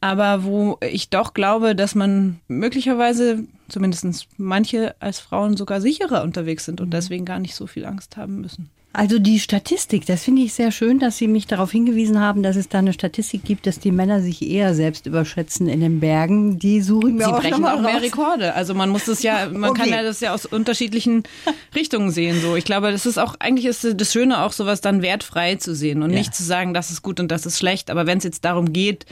Aber 0.00 0.44
wo 0.44 0.78
ich 0.80 1.10
doch 1.10 1.34
glaube, 1.34 1.74
dass 1.76 1.94
man 1.94 2.40
möglicherweise, 2.48 3.44
zumindest 3.68 4.26
manche 4.38 4.94
als 5.00 5.18
Frauen, 5.18 5.56
sogar 5.56 5.80
sicherer 5.80 6.22
unterwegs 6.22 6.64
sind 6.64 6.80
und 6.80 6.90
deswegen 6.92 7.24
gar 7.24 7.38
nicht 7.38 7.54
so 7.54 7.66
viel 7.66 7.84
Angst 7.84 8.16
haben 8.16 8.40
müssen. 8.40 8.70
Also 8.92 9.20
die 9.20 9.38
Statistik, 9.38 10.04
das 10.06 10.24
finde 10.24 10.42
ich 10.42 10.52
sehr 10.52 10.72
schön, 10.72 10.98
dass 10.98 11.16
Sie 11.16 11.28
mich 11.28 11.46
darauf 11.46 11.70
hingewiesen 11.70 12.18
haben, 12.18 12.42
dass 12.42 12.56
es 12.56 12.68
da 12.68 12.78
eine 12.80 12.92
Statistik 12.92 13.44
gibt, 13.44 13.68
dass 13.68 13.78
die 13.78 13.92
Männer 13.92 14.20
sich 14.20 14.42
eher 14.42 14.74
selbst 14.74 15.06
überschätzen 15.06 15.68
in 15.68 15.78
den 15.80 16.00
Bergen. 16.00 16.58
Die 16.58 16.80
suchen 16.80 17.16
wir 17.16 17.26
Sie 17.26 17.32
auch 17.32 17.38
brechen 17.40 17.64
auch 17.64 17.80
mehr. 17.80 18.02
Rekorde. 18.02 18.52
Also 18.54 18.74
man 18.74 18.88
muss 18.90 19.04
das 19.04 19.22
ja, 19.22 19.48
man 19.48 19.74
kann 19.74 19.86
Okay. 19.86 19.96
ja 19.96 20.02
das 20.02 20.18
ja 20.18 20.34
aus 20.34 20.44
unterschiedlichen 20.44 21.22
Richtungen 21.76 22.10
sehen. 22.10 22.40
So, 22.40 22.56
ich 22.56 22.64
glaube, 22.64 22.90
das 22.90 23.06
ist 23.06 23.16
auch 23.18 23.36
eigentlich 23.38 23.66
ist 23.66 23.86
das 23.94 24.12
Schöne 24.12 24.42
auch 24.42 24.50
sowas 24.52 24.80
dann 24.80 25.02
wertfrei 25.02 25.54
zu 25.54 25.72
sehen 25.76 26.02
und 26.02 26.10
Ja. 26.10 26.18
nicht 26.18 26.34
zu 26.34 26.42
sagen, 26.42 26.74
das 26.74 26.90
ist 26.90 27.02
gut 27.02 27.20
und 27.20 27.30
das 27.30 27.46
ist 27.46 27.58
schlecht. 27.58 27.90
Aber 27.92 28.08
wenn 28.08 28.18
es 28.18 28.24
jetzt 28.24 28.44
darum 28.44 28.72
geht, 28.72 29.06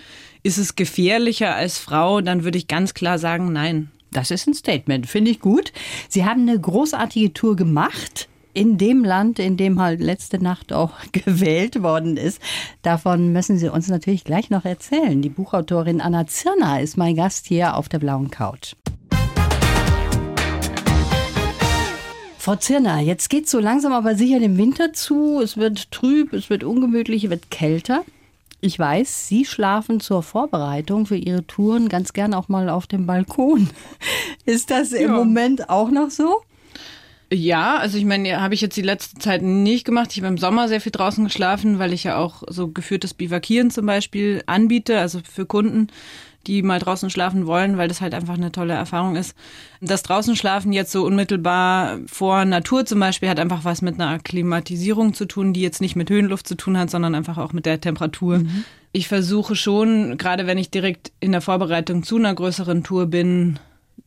ist 0.48 0.56
es 0.56 0.76
gefährlicher 0.76 1.54
als 1.54 1.76
Frau, 1.76 2.22
dann 2.22 2.42
würde 2.42 2.56
ich 2.56 2.68
ganz 2.68 2.94
klar 2.94 3.18
sagen, 3.18 3.52
nein. 3.52 3.90
Das 4.10 4.30
ist 4.30 4.46
ein 4.46 4.54
Statement, 4.54 5.06
finde 5.06 5.30
ich 5.30 5.40
gut. 5.40 5.74
Sie 6.08 6.24
haben 6.24 6.48
eine 6.48 6.58
großartige 6.58 7.34
Tour 7.34 7.54
gemacht. 7.54 8.30
In 8.54 8.78
dem 8.78 9.04
Land, 9.04 9.38
in 9.38 9.58
dem 9.58 9.78
halt 9.78 10.00
letzte 10.00 10.42
Nacht 10.42 10.72
auch 10.72 10.92
gewählt 11.12 11.82
worden 11.82 12.16
ist. 12.16 12.40
Davon 12.80 13.30
müssen 13.34 13.58
Sie 13.58 13.68
uns 13.68 13.88
natürlich 13.88 14.24
gleich 14.24 14.48
noch 14.48 14.64
erzählen. 14.64 15.20
Die 15.20 15.28
Buchautorin 15.28 16.00
Anna 16.00 16.26
Zirner 16.26 16.80
ist 16.80 16.96
mein 16.96 17.14
Gast 17.14 17.46
hier 17.46 17.76
auf 17.76 17.90
der 17.90 17.98
blauen 17.98 18.30
Couch. 18.30 18.74
Frau 22.38 22.56
Zirner, 22.56 23.00
jetzt 23.00 23.28
geht 23.28 23.50
so 23.50 23.60
langsam 23.60 23.92
aber 23.92 24.14
sicher 24.14 24.40
dem 24.40 24.56
Winter 24.56 24.94
zu. 24.94 25.42
Es 25.42 25.58
wird 25.58 25.90
trüb, 25.92 26.32
es 26.32 26.48
wird 26.48 26.64
ungemütlich, 26.64 27.24
es 27.24 27.30
wird 27.30 27.50
kälter. 27.50 28.02
Ich 28.60 28.78
weiß, 28.78 29.28
Sie 29.28 29.44
schlafen 29.44 30.00
zur 30.00 30.22
Vorbereitung 30.22 31.06
für 31.06 31.16
Ihre 31.16 31.46
Touren 31.46 31.88
ganz 31.88 32.12
gern 32.12 32.34
auch 32.34 32.48
mal 32.48 32.68
auf 32.68 32.86
dem 32.88 33.06
Balkon. 33.06 33.70
Ist 34.46 34.70
das 34.70 34.92
im 34.92 35.10
Ja. 35.10 35.16
Moment 35.16 35.70
auch 35.70 35.90
noch 35.90 36.10
so? 36.10 36.42
Ja, 37.32 37.76
also 37.76 37.98
ich 37.98 38.04
meine, 38.06 38.40
habe 38.40 38.54
ich 38.54 38.62
jetzt 38.62 38.76
die 38.76 38.82
letzte 38.82 39.18
Zeit 39.20 39.42
nicht 39.42 39.84
gemacht. 39.84 40.10
Ich 40.12 40.18
habe 40.18 40.28
im 40.28 40.38
Sommer 40.38 40.66
sehr 40.66 40.80
viel 40.80 40.92
draußen 40.92 41.24
geschlafen, 41.24 41.78
weil 41.78 41.92
ich 41.92 42.04
ja 42.04 42.16
auch 42.16 42.42
so 42.48 42.68
geführtes 42.68 43.12
Bivakieren 43.14 43.70
zum 43.70 43.84
Beispiel 43.86 44.42
anbiete, 44.46 44.98
also 44.98 45.20
für 45.22 45.44
Kunden, 45.44 45.88
die 46.46 46.62
mal 46.62 46.78
draußen 46.78 47.10
schlafen 47.10 47.46
wollen, 47.46 47.76
weil 47.76 47.88
das 47.88 48.00
halt 48.00 48.14
einfach 48.14 48.34
eine 48.34 48.52
tolle 48.52 48.72
Erfahrung 48.72 49.16
ist. 49.16 49.34
Das 49.80 50.02
draußen 50.02 50.36
schlafen 50.36 50.72
jetzt 50.72 50.92
so 50.92 51.04
unmittelbar 51.04 51.98
vor 52.06 52.44
Natur 52.44 52.86
zum 52.86 53.00
Beispiel 53.00 53.28
hat 53.28 53.38
einfach 53.38 53.64
was 53.64 53.82
mit 53.82 54.00
einer 54.00 54.10
Akklimatisierung 54.10 55.14
zu 55.14 55.26
tun, 55.26 55.52
die 55.52 55.60
jetzt 55.60 55.80
nicht 55.80 55.96
mit 55.96 56.10
Höhenluft 56.10 56.48
zu 56.48 56.54
tun 56.54 56.78
hat, 56.78 56.90
sondern 56.90 57.14
einfach 57.14 57.38
auch 57.38 57.52
mit 57.52 57.66
der 57.66 57.80
Temperatur. 57.80 58.42
Ich 58.92 59.08
versuche 59.08 59.54
schon, 59.56 60.16
gerade 60.16 60.46
wenn 60.46 60.58
ich 60.58 60.70
direkt 60.70 61.12
in 61.20 61.32
der 61.32 61.42
Vorbereitung 61.42 62.02
zu 62.02 62.16
einer 62.16 62.34
größeren 62.34 62.82
Tour 62.84 63.06
bin, 63.06 63.58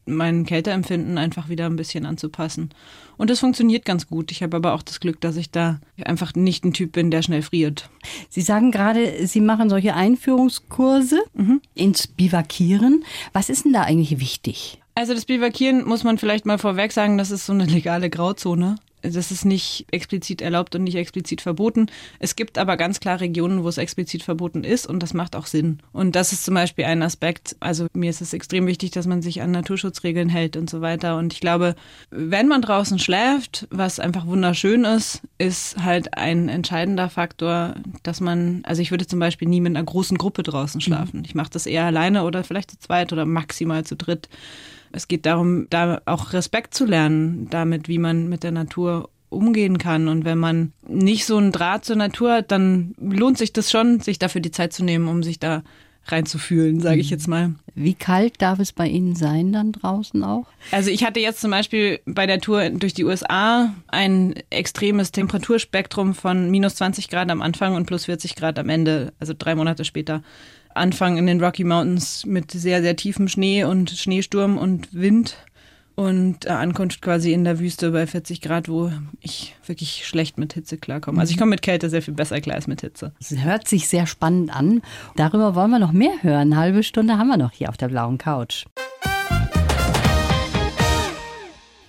mein 0.06 0.46
Kälteempfinden 0.46 1.18
einfach 1.18 1.50
wieder 1.50 1.66
ein 1.66 1.76
bisschen 1.76 2.06
anzupassen. 2.06 2.70
Und 3.18 3.30
das 3.30 3.40
funktioniert 3.40 3.86
ganz 3.86 4.08
gut. 4.08 4.32
Ich 4.32 4.42
habe 4.42 4.58
aber 4.58 4.74
auch 4.74 4.82
das 4.82 5.00
Glück, 5.00 5.22
dass 5.22 5.36
ich 5.38 5.52
da 5.52 5.80
einfach 6.04 6.34
nicht 6.34 6.66
ein 6.66 6.74
Typ 6.74 6.92
bin, 6.94 7.12
der 7.12 7.22
schnell 7.22 7.42
friert. 7.42 7.90
Sie 8.30 8.42
sagen 8.42 8.72
gerade, 8.72 9.28
Sie 9.28 9.42
machen 9.42 9.70
solche 9.70 9.94
Einführungskurse 9.94 11.22
ins 11.76 12.08
Bivakieren. 12.08 13.04
Was 13.34 13.50
ist 13.50 13.66
denn 13.66 13.74
da 13.74 13.82
eigentlich 13.84 14.20
wichtig? 14.20 14.82
Also 14.96 15.14
das 15.14 15.26
Bivakieren 15.26 15.86
muss 15.86 16.04
man 16.04 16.18
vielleicht 16.18 16.46
mal 16.46 16.58
vorweg 16.58 16.92
sagen, 16.92 17.18
das 17.18 17.32
ist 17.32 17.46
so 17.46 17.54
eine 17.54 17.66
legale 17.66 18.10
Grauzone. 18.10 18.76
Das 19.02 19.32
ist 19.32 19.46
nicht 19.46 19.86
explizit 19.92 20.42
erlaubt 20.42 20.76
und 20.76 20.84
nicht 20.84 20.96
explizit 20.96 21.42
verboten. 21.42 21.88
Es 22.20 22.36
gibt 22.36 22.58
aber 22.58 22.78
ganz 22.78 23.00
klar 23.00 23.20
Regionen, 23.20 23.64
wo 23.64 23.70
es 23.70 23.78
explizit 23.78 24.24
verboten 24.24 24.64
ist 24.64 24.88
und 24.88 25.02
das 25.02 25.14
macht 25.14 25.36
auch 25.36 25.46
Sinn. 25.46 25.80
Und 25.92 26.16
das 26.16 26.34
ist 26.34 26.46
zum 26.46 26.54
Beispiel 26.54 26.86
ein 26.86 27.02
Aspekt. 27.02 27.56
Also 27.60 27.88
mir 27.94 28.10
ist 28.10 28.22
es 28.22 28.34
extrem 28.34 28.68
wichtig, 28.68 28.92
dass 28.92 29.08
man 29.08 29.22
sich 29.22 29.42
an 29.42 29.52
Naturschutzregeln 29.52 30.30
hält 30.30 30.58
und 30.58 30.70
so 30.70 30.82
weiter. 30.82 31.18
Und 31.18 31.34
ich 31.34 31.40
glaube, 31.40 31.76
wenn 32.10 32.48
man 32.48 32.62
draußen 32.62 33.00
schläft, 33.00 33.68
was 33.72 34.00
einfach 34.00 34.26
wunderschön 34.28 34.86
ist, 34.86 35.22
ist 35.38 35.78
halt 35.84 36.18
ein 36.18 36.50
entscheidender 36.50 37.10
Faktor, 37.10 37.76
dass 38.04 38.22
man, 38.22 38.62
also 38.64 38.82
ich 38.82 38.92
würde 38.92 39.08
zum 39.08 39.20
Beispiel 39.20 39.48
nie 39.48 39.62
mit 39.62 39.76
einer 39.76 39.86
großen 39.86 40.18
Gruppe 40.18 40.44
draußen 40.44 40.82
schlafen. 40.82 41.24
Ich 41.26 41.36
mache 41.36 41.50
das 41.52 41.66
eher 41.66 41.86
alleine 41.86 42.24
oder 42.24 42.44
vielleicht 42.44 42.72
zu 42.72 42.80
zweit 42.80 43.12
oder 43.14 43.26
maximal 43.26 43.84
zu 43.84 43.96
dritt. 43.96 44.30
Es 44.92 45.08
geht 45.08 45.26
darum, 45.26 45.68
da 45.70 46.02
auch 46.06 46.34
Respekt 46.34 46.74
zu 46.74 46.86
lernen, 46.86 47.48
damit, 47.50 47.88
wie 47.88 47.98
man 47.98 48.30
mit 48.30 48.44
der 48.44 48.52
Natur 48.52 49.10
umgehen 49.30 49.78
kann. 49.78 50.08
Und 50.08 50.26
wenn 50.26 50.38
man 50.38 50.74
nicht 50.88 51.26
so 51.26 51.38
einen 51.38 51.52
Draht 51.52 51.86
zur 51.86 51.96
Natur 51.96 52.34
hat, 52.34 52.52
dann 52.52 52.94
lohnt 53.00 53.38
sich 53.38 53.54
das 53.54 53.72
schon, 53.72 54.02
sich 54.02 54.20
dafür 54.20 54.42
die 54.42 54.52
Zeit 54.52 54.74
zu 54.74 54.84
nehmen, 54.84 55.08
um 55.08 55.24
sich 55.24 55.40
da 55.40 55.64
reinzufühlen, 56.06 56.82
sage 56.82 57.00
ich 57.00 57.10
jetzt 57.10 57.28
mal. 57.28 57.54
Wie 57.76 57.94
kalt 57.94 58.42
darf 58.42 58.60
es 58.60 58.74
bei 58.74 58.88
Ihnen 58.88 59.16
sein 59.16 59.54
dann 59.54 59.72
draußen 59.72 60.24
auch? 60.24 60.48
Also 60.72 60.90
ich 60.90 61.04
hatte 61.04 61.20
jetzt 61.20 61.42
zum 61.42 61.52
Beispiel 61.52 62.00
bei 62.06 62.26
der 62.26 62.42
Tour 62.42 62.70
durch 62.72 62.94
die 62.94 63.06
USA 63.06 63.74
ein 63.88 64.34
extremes 64.50 65.12
Temperaturspektrum 65.12 66.16
von 66.16 66.50
minus 66.50 66.76
20 66.76 67.10
Grad 67.10 67.30
am 67.30 67.42
Anfang 67.42 67.76
und 67.76 67.86
plus 67.86 68.06
40 68.06 68.36
Grad 68.36 68.58
am 68.60 68.70
Ende, 68.70 69.14
also 69.20 69.34
drei 69.38 69.56
Monate 69.56 69.86
später. 69.86 70.24
Anfang 70.74 71.18
in 71.18 71.28
den 71.28 71.44
Rocky 71.44 71.64
Mountains 71.64 72.26
mit 72.26 72.52
sehr, 72.52 72.82
sehr 72.82 72.96
tiefem 72.96 73.28
Schnee 73.28 73.64
und 73.64 73.90
Schneesturm 73.90 74.58
und 74.58 74.94
Wind. 74.94 75.38
Und 75.96 76.46
äh, 76.46 76.50
Ankunft 76.50 77.02
quasi 77.02 77.34
in 77.34 77.44
der 77.44 77.60
Wüste 77.60 77.92
bei 77.92 78.08
40 78.08 78.42
Grad, 78.42 78.70
wo 78.70 78.92
ich 79.20 79.56
wirklich 79.66 80.08
schlecht 80.08 80.38
mit 80.38 80.54
Hitze 80.54 80.78
klarkomme. 80.78 81.20
Also 81.20 81.32
ich 81.32 81.38
komme 81.38 81.52
mit 81.52 81.62
Kälte 81.62 81.90
sehr 81.90 82.02
viel 82.02 82.14
besser 82.14 82.40
klar 82.40 82.56
als 82.56 82.66
mit 82.66 82.82
Hitze. 82.82 83.14
Es 83.20 83.36
hört 83.38 83.68
sich 83.68 83.88
sehr 83.88 84.08
spannend 84.08 84.56
an. 84.56 84.82
Darüber 85.16 85.54
wollen 85.54 85.70
wir 85.70 85.80
noch 85.80 85.92
mehr 85.92 86.14
hören. 86.22 86.54
Eine 86.54 86.58
halbe 86.58 86.84
Stunde 86.84 87.18
haben 87.18 87.28
wir 87.28 87.38
noch 87.38 87.52
hier 87.52 87.70
auf 87.70 87.78
der 87.78 87.90
blauen 87.90 88.18
Couch. 88.18 88.66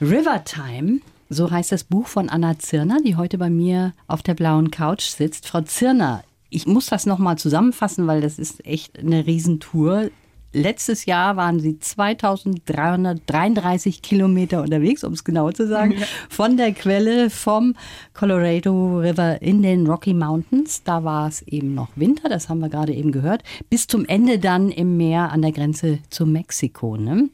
Rivertime, 0.01 1.01
so 1.31 1.51
heißt 1.51 1.71
das 1.71 1.85
Buch 1.85 2.09
von 2.09 2.29
Anna 2.29 2.59
Zirner, 2.59 2.99
die 3.07 3.15
heute 3.15 3.39
bei 3.39 3.51
mir 3.51 3.93
auf 4.09 4.23
der 4.23 4.35
blauen 4.35 4.73
Couch 4.73 5.05
sitzt. 5.05 5.47
Frau 5.47 5.61
Zirner, 5.61 6.25
ich 6.53 6.67
muss 6.67 6.87
das 6.87 7.07
nochmal 7.07 7.39
zusammenfassen, 7.39 8.07
weil 8.07 8.21
das 8.21 8.39
ist 8.39 8.65
echt 8.67 8.99
eine 8.99 9.27
Riesentour. 9.27 10.11
Letztes 10.55 11.07
Jahr 11.07 11.37
waren 11.37 11.61
Sie 11.61 11.79
2333 11.79 14.03
Kilometer 14.03 14.61
unterwegs, 14.61 15.03
um 15.03 15.15
es 15.15 15.25
genau 15.25 15.51
zu 15.51 15.67
sagen, 15.67 15.95
von 16.29 16.59
der 16.59 16.75
Quelle 16.75 17.31
vom 17.31 17.75
Colorado 18.13 18.99
River 18.99 19.41
in 19.41 19.63
den 19.63 19.87
Rocky 19.87 20.13
Mountains. 20.13 20.83
Da 20.83 21.05
war 21.05 21.27
es 21.27 21.41
eben 21.43 21.75
noch 21.75 21.89
Winter, 21.97 22.29
das 22.29 22.51
haben 22.51 22.61
wir 22.61 22.69
gerade 22.69 22.93
eben 22.93 23.13
gehört, 23.13 23.45
bis 23.71 23.87
zum 23.87 24.05
Ende 24.05 24.39
dann 24.39 24.71
im 24.71 24.99
Meer 24.99 25.33
an 25.33 25.41
der 25.41 25.53
Grenze 25.53 26.01
zu 26.11 26.27
Mexiko. 26.27 26.99
Ne? 26.99 27.31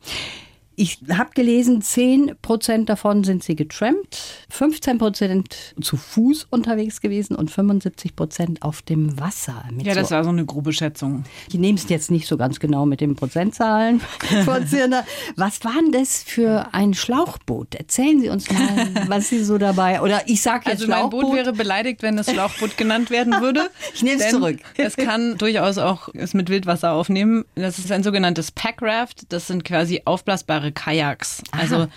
Ich 0.80 1.00
habe 1.12 1.30
gelesen, 1.34 1.82
10% 1.82 2.84
davon 2.84 3.24
sind 3.24 3.42
sie 3.42 3.56
getrampt, 3.56 4.16
15% 4.56 5.44
zu 5.82 5.96
Fuß 5.96 6.46
unterwegs 6.50 7.00
gewesen 7.00 7.34
und 7.34 7.50
75% 7.50 8.62
auf 8.62 8.82
dem 8.82 9.18
Wasser. 9.18 9.64
Ja, 9.82 9.94
so 9.94 10.00
das 10.00 10.12
war 10.12 10.22
so 10.22 10.30
eine 10.30 10.46
grobe 10.46 10.72
Schätzung. 10.72 11.24
ich 11.48 11.54
nehme 11.54 11.76
es 11.78 11.88
jetzt 11.88 12.12
nicht 12.12 12.28
so 12.28 12.36
ganz 12.36 12.60
genau 12.60 12.86
mit 12.86 13.00
den 13.00 13.16
Prozentzahlen 13.16 14.00
von 14.44 14.68
Zirner. 14.68 15.04
Was 15.34 15.64
war 15.64 15.74
denn 15.82 15.90
das 15.90 16.22
für 16.22 16.68
ein 16.72 16.94
Schlauchboot? 16.94 17.74
Erzählen 17.74 18.20
Sie 18.20 18.28
uns 18.28 18.48
mal, 18.48 18.88
was 19.08 19.30
Sie 19.30 19.42
so 19.42 19.58
dabei. 19.58 20.00
Oder 20.00 20.28
ich 20.28 20.42
sage 20.42 20.70
jetzt 20.70 20.82
Also 20.82 20.86
mein 20.86 20.98
Schlauchboot. 21.00 21.22
Boot 21.22 21.34
wäre 21.34 21.52
beleidigt, 21.54 22.02
wenn 22.02 22.16
es 22.18 22.30
Schlauchboot 22.30 22.76
genannt 22.76 23.10
werden 23.10 23.32
würde. 23.40 23.68
Ich 23.94 24.04
nehme 24.04 24.22
es 24.22 24.30
zurück. 24.30 24.58
Es 24.76 24.94
kann 24.94 25.38
durchaus 25.38 25.76
auch 25.76 26.08
es 26.14 26.34
mit 26.34 26.50
Wildwasser 26.50 26.92
aufnehmen. 26.92 27.44
Das 27.56 27.80
ist 27.80 27.90
ein 27.90 28.04
sogenanntes 28.04 28.52
Packraft. 28.52 29.24
Das 29.30 29.48
sind 29.48 29.64
quasi 29.64 30.02
aufblasbare 30.04 30.67
Kajaks. 30.72 31.42
Also 31.50 31.88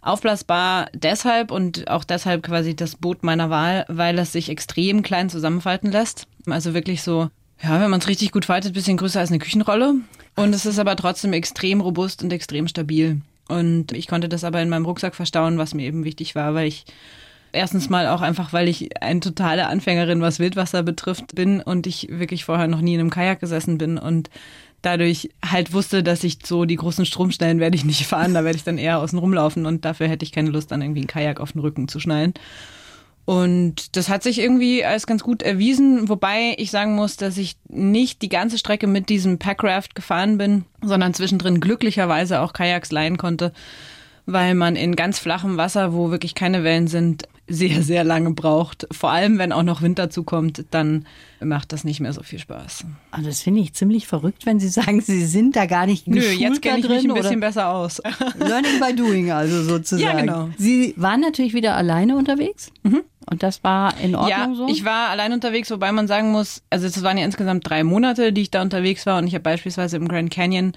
aufblasbar 0.00 0.88
deshalb 0.92 1.50
und 1.50 1.88
auch 1.88 2.04
deshalb 2.04 2.42
quasi 2.42 2.74
das 2.74 2.96
Boot 2.96 3.22
meiner 3.22 3.50
Wahl, 3.50 3.84
weil 3.88 4.18
es 4.18 4.32
sich 4.32 4.48
extrem 4.48 5.02
klein 5.02 5.30
zusammenfalten 5.30 5.92
lässt. 5.92 6.26
Also 6.46 6.74
wirklich 6.74 7.02
so, 7.02 7.30
ja, 7.62 7.80
wenn 7.80 7.90
man 7.90 8.00
es 8.00 8.08
richtig 8.08 8.32
gut 8.32 8.44
faltet, 8.44 8.74
bisschen 8.74 8.96
größer 8.96 9.20
als 9.20 9.30
eine 9.30 9.38
Küchenrolle. 9.38 9.94
Und 10.34 10.54
es 10.54 10.66
ist 10.66 10.78
aber 10.78 10.96
trotzdem 10.96 11.32
extrem 11.32 11.80
robust 11.80 12.22
und 12.22 12.32
extrem 12.32 12.66
stabil. 12.66 13.20
Und 13.48 13.92
ich 13.92 14.08
konnte 14.08 14.28
das 14.28 14.44
aber 14.44 14.60
in 14.60 14.68
meinem 14.68 14.86
Rucksack 14.86 15.14
verstauen, 15.14 15.58
was 15.58 15.74
mir 15.74 15.86
eben 15.86 16.04
wichtig 16.04 16.34
war, 16.34 16.54
weil 16.54 16.66
ich 16.66 16.84
Erstens 17.54 17.90
mal 17.90 18.08
auch 18.08 18.22
einfach, 18.22 18.54
weil 18.54 18.66
ich 18.66 19.02
eine 19.02 19.20
totale 19.20 19.66
Anfängerin, 19.66 20.22
was 20.22 20.38
Wildwasser 20.38 20.82
betrifft, 20.82 21.34
bin 21.34 21.60
und 21.60 21.86
ich 21.86 22.08
wirklich 22.10 22.46
vorher 22.46 22.66
noch 22.66 22.80
nie 22.80 22.94
in 22.94 23.00
einem 23.00 23.10
Kajak 23.10 23.40
gesessen 23.40 23.76
bin 23.76 23.98
und 23.98 24.30
dadurch 24.82 25.30
halt 25.44 25.72
wusste, 25.72 26.02
dass 26.02 26.24
ich 26.24 26.38
so 26.44 26.64
die 26.64 26.76
großen 26.76 27.06
Stromstellen 27.06 27.60
werde 27.60 27.76
ich 27.76 27.84
nicht 27.84 28.06
fahren, 28.06 28.34
da 28.34 28.44
werde 28.44 28.56
ich 28.56 28.64
dann 28.64 28.78
eher 28.78 28.98
außen 28.98 29.18
rumlaufen 29.18 29.64
und 29.64 29.84
dafür 29.84 30.08
hätte 30.08 30.24
ich 30.24 30.32
keine 30.32 30.50
Lust, 30.50 30.70
dann 30.70 30.82
irgendwie 30.82 31.02
ein 31.02 31.06
Kajak 31.06 31.40
auf 31.40 31.52
den 31.52 31.60
Rücken 31.60 31.88
zu 31.88 32.00
schnallen. 32.00 32.34
Und 33.24 33.96
das 33.96 34.08
hat 34.08 34.24
sich 34.24 34.40
irgendwie 34.40 34.84
als 34.84 35.06
ganz 35.06 35.22
gut 35.22 35.42
erwiesen, 35.42 36.08
wobei 36.08 36.54
ich 36.58 36.72
sagen 36.72 36.96
muss, 36.96 37.16
dass 37.16 37.38
ich 37.38 37.56
nicht 37.68 38.20
die 38.20 38.28
ganze 38.28 38.58
Strecke 38.58 38.88
mit 38.88 39.08
diesem 39.08 39.38
Packraft 39.38 39.94
gefahren 39.94 40.38
bin, 40.38 40.64
sondern 40.82 41.14
zwischendrin 41.14 41.60
glücklicherweise 41.60 42.40
auch 42.40 42.52
Kajaks 42.52 42.90
leihen 42.90 43.18
konnte, 43.18 43.52
weil 44.26 44.56
man 44.56 44.74
in 44.74 44.96
ganz 44.96 45.20
flachem 45.20 45.56
Wasser, 45.56 45.92
wo 45.92 46.10
wirklich 46.10 46.34
keine 46.34 46.64
Wellen 46.64 46.88
sind, 46.88 47.28
sehr, 47.48 47.82
sehr 47.82 48.04
lange 48.04 48.32
braucht. 48.32 48.86
Vor 48.92 49.10
allem, 49.10 49.38
wenn 49.38 49.52
auch 49.52 49.62
noch 49.62 49.82
Winter 49.82 50.10
zukommt, 50.10 50.64
dann 50.70 51.06
macht 51.40 51.72
das 51.72 51.84
nicht 51.84 52.00
mehr 52.00 52.12
so 52.12 52.22
viel 52.22 52.38
Spaß. 52.38 52.84
Also 53.10 53.28
das 53.28 53.42
finde 53.42 53.60
ich 53.60 53.74
ziemlich 53.74 54.06
verrückt, 54.06 54.46
wenn 54.46 54.60
Sie 54.60 54.68
sagen, 54.68 55.00
Sie 55.00 55.24
sind 55.26 55.56
da 55.56 55.66
gar 55.66 55.86
nicht 55.86 56.06
Nö, 56.06 56.20
jetzt 56.20 56.62
kenne 56.62 56.78
ich 56.78 56.88
mich 56.88 57.04
ein 57.04 57.14
bisschen 57.14 57.40
besser 57.40 57.68
aus. 57.70 58.00
Learning 58.38 58.80
by 58.80 58.94
doing 58.94 59.30
also 59.32 59.62
sozusagen. 59.62 60.02
Ja, 60.02 60.20
genau. 60.20 60.50
Sie 60.56 60.94
waren 60.96 61.20
natürlich 61.20 61.52
wieder 61.52 61.76
alleine 61.76 62.16
unterwegs. 62.16 62.70
Mhm. 62.84 63.02
Und 63.28 63.42
das 63.42 63.62
war 63.62 63.98
in 64.00 64.14
Ordnung 64.14 64.30
ja, 64.30 64.54
so? 64.54 64.68
ich 64.68 64.84
war 64.84 65.08
allein 65.08 65.32
unterwegs, 65.32 65.70
wobei 65.70 65.92
man 65.92 66.08
sagen 66.08 66.32
muss, 66.32 66.62
also 66.70 66.86
es 66.86 67.02
waren 67.02 67.18
ja 67.18 67.24
insgesamt 67.24 67.68
drei 67.68 67.84
Monate, 67.84 68.32
die 68.32 68.42
ich 68.42 68.50
da 68.50 68.62
unterwegs 68.62 69.06
war 69.06 69.18
und 69.18 69.26
ich 69.26 69.34
habe 69.34 69.42
beispielsweise 69.42 69.96
im 69.96 70.08
Grand 70.08 70.30
Canyon 70.30 70.72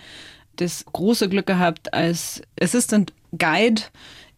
das 0.58 0.86
große 0.86 1.28
Glück 1.28 1.48
gehabt, 1.48 1.94
als 1.94 2.42
Assistant 2.62 3.14
Guide 3.38 3.82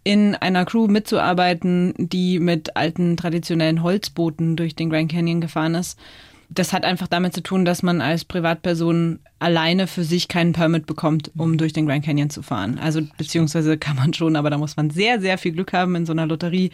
in 0.08 0.36
einer 0.36 0.63
Crew 0.63 0.88
mitzuarbeiten, 0.88 1.93
die 1.98 2.39
mit 2.39 2.78
alten 2.78 3.17
traditionellen 3.17 3.84
Holzbooten 3.84 4.56
durch 4.56 4.74
den 4.74 4.89
Grand 4.89 5.12
Canyon 5.12 5.41
gefahren 5.41 5.76
ist. 5.76 6.00
Das 6.48 6.72
hat 6.72 6.86
einfach 6.86 7.08
damit 7.08 7.34
zu 7.34 7.43
tun, 7.43 7.65
dass 7.65 7.84
man 7.84 8.00
als 8.00 8.24
Privatperson 8.24 9.20
alleine 9.39 9.86
für 9.86 10.06
sich 10.06 10.30
keinen 10.30 10.54
Permit 10.54 10.86
bekommt, 10.86 11.32
um 11.36 11.58
durch 11.58 11.74
den 11.74 11.86
Grand 11.86 12.06
Canyon 12.06 12.30
zu 12.30 12.41
fahren. 12.41 12.80
Also 12.82 13.02
beziehungsweise 13.17 13.78
kann 13.78 13.98
man 13.98 14.13
schon, 14.13 14.38
aber 14.38 14.50
da 14.50 14.58
muss 14.58 14.78
man 14.78 14.91
sehr, 14.91 15.20
sehr 15.20 15.38
viel 15.38 15.52
Glück 15.52 15.74
haben 15.74 15.93
in 15.96 16.06
so 16.06 16.13
einer 16.13 16.26
Lotterie 16.26 16.72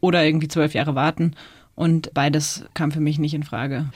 oder 0.00 0.24
irgendwie 0.24 0.48
zwölf 0.48 0.72
Jahre 0.72 0.94
warten. 0.94 1.34
Und 1.74 2.14
beides 2.14 2.64
kam 2.72 2.92
für 2.92 3.00
mich 3.00 3.18
nicht 3.18 3.34
in 3.34 3.42
Frage. 3.42 3.90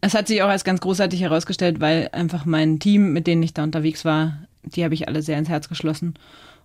Es 0.00 0.14
hat 0.14 0.28
sich 0.28 0.40
auch 0.40 0.48
als 0.48 0.64
ganz 0.64 0.80
großartig 0.80 1.20
herausgestellt, 1.20 1.78
weil 1.82 2.08
einfach 2.12 2.46
mein 2.46 2.78
Team, 2.78 3.12
mit 3.12 3.26
denen 3.26 3.42
ich 3.42 3.52
da 3.52 3.64
unterwegs 3.64 4.06
war, 4.06 4.38
die 4.62 4.82
habe 4.82 4.94
ich 4.94 5.08
alle 5.08 5.20
sehr 5.20 5.36
ins 5.36 5.50
Herz 5.50 5.68
geschlossen. 5.68 6.14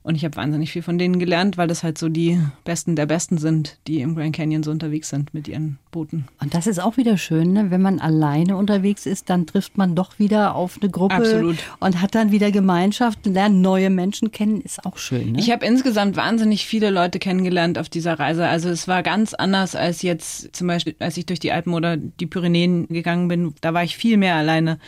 Und 0.02 0.16
ich 0.16 0.24
habe 0.24 0.38
wahnsinnig 0.38 0.72
viel 0.72 0.82
von 0.82 0.98
denen 0.98 1.20
gelernt, 1.20 1.58
weil 1.58 1.68
das 1.68 1.84
halt 1.84 1.98
so 1.98 2.08
die 2.08 2.40
Besten 2.64 2.96
der 2.96 3.06
Besten 3.06 3.38
sind, 3.38 3.78
die 3.86 4.00
im 4.00 4.16
Grand 4.16 4.34
Canyon 4.34 4.64
so 4.64 4.72
unterwegs 4.72 5.10
sind 5.10 5.34
mit 5.34 5.48
ihren 5.48 5.78
Booten. 5.92 6.28
Und 6.42 6.54
das 6.54 6.68
ist 6.68 6.80
auch 6.80 6.96
wieder 6.96 7.18
schön, 7.18 7.54
ne? 7.54 7.70
wenn 7.70 7.82
man 7.82 8.00
alleine 8.00 8.56
unterwegs 8.56 9.06
ist, 9.06 9.30
dann 9.30 9.46
trifft 9.46 9.78
man 9.78 9.96
doch 9.96 10.18
wieder 10.18 10.56
auf 10.56 10.78
eine 10.82 10.90
Gruppe 10.90 11.16
Absolut. 11.16 11.58
und 11.80 12.02
hat 12.02 12.16
dann 12.16 12.32
wieder 12.32 12.52
Gemeinschaft, 12.52 13.26
lernt 13.26 13.58
neue 13.58 13.90
Menschen 13.90 14.32
kennen, 14.32 14.62
ist 14.62 14.86
auch 14.86 14.98
schön. 14.98 15.34
Ne? 15.34 15.40
Ich 15.40 15.52
habe 15.52 15.66
insgesamt 15.66 16.16
wahnsinnig 16.16 16.66
viele 16.66 16.92
Leute 16.92 17.20
kennengelernt 17.20 17.78
auf 17.78 17.90
dieser 17.90 18.18
Reise. 18.18 18.48
Also 18.48 18.70
es 18.70 18.88
war 18.88 19.04
ganz 19.04 19.34
anders 19.34 19.76
als 19.76 20.02
jetzt 20.02 20.56
zum 20.56 20.68
Beispiel, 20.68 20.96
als 21.00 21.18
ich 21.18 21.26
durch 21.26 21.40
die 21.40 21.52
Alpen 21.52 21.74
oder 21.74 21.98
die 21.98 22.26
Pyrenäen 22.26 22.88
gegangen 22.88 23.28
bin. 23.28 23.54
Da 23.62 23.74
war 23.74 23.84
ich 23.84 23.98
viel 23.98 24.18
mehr 24.18 24.36
alleine. 24.36 24.80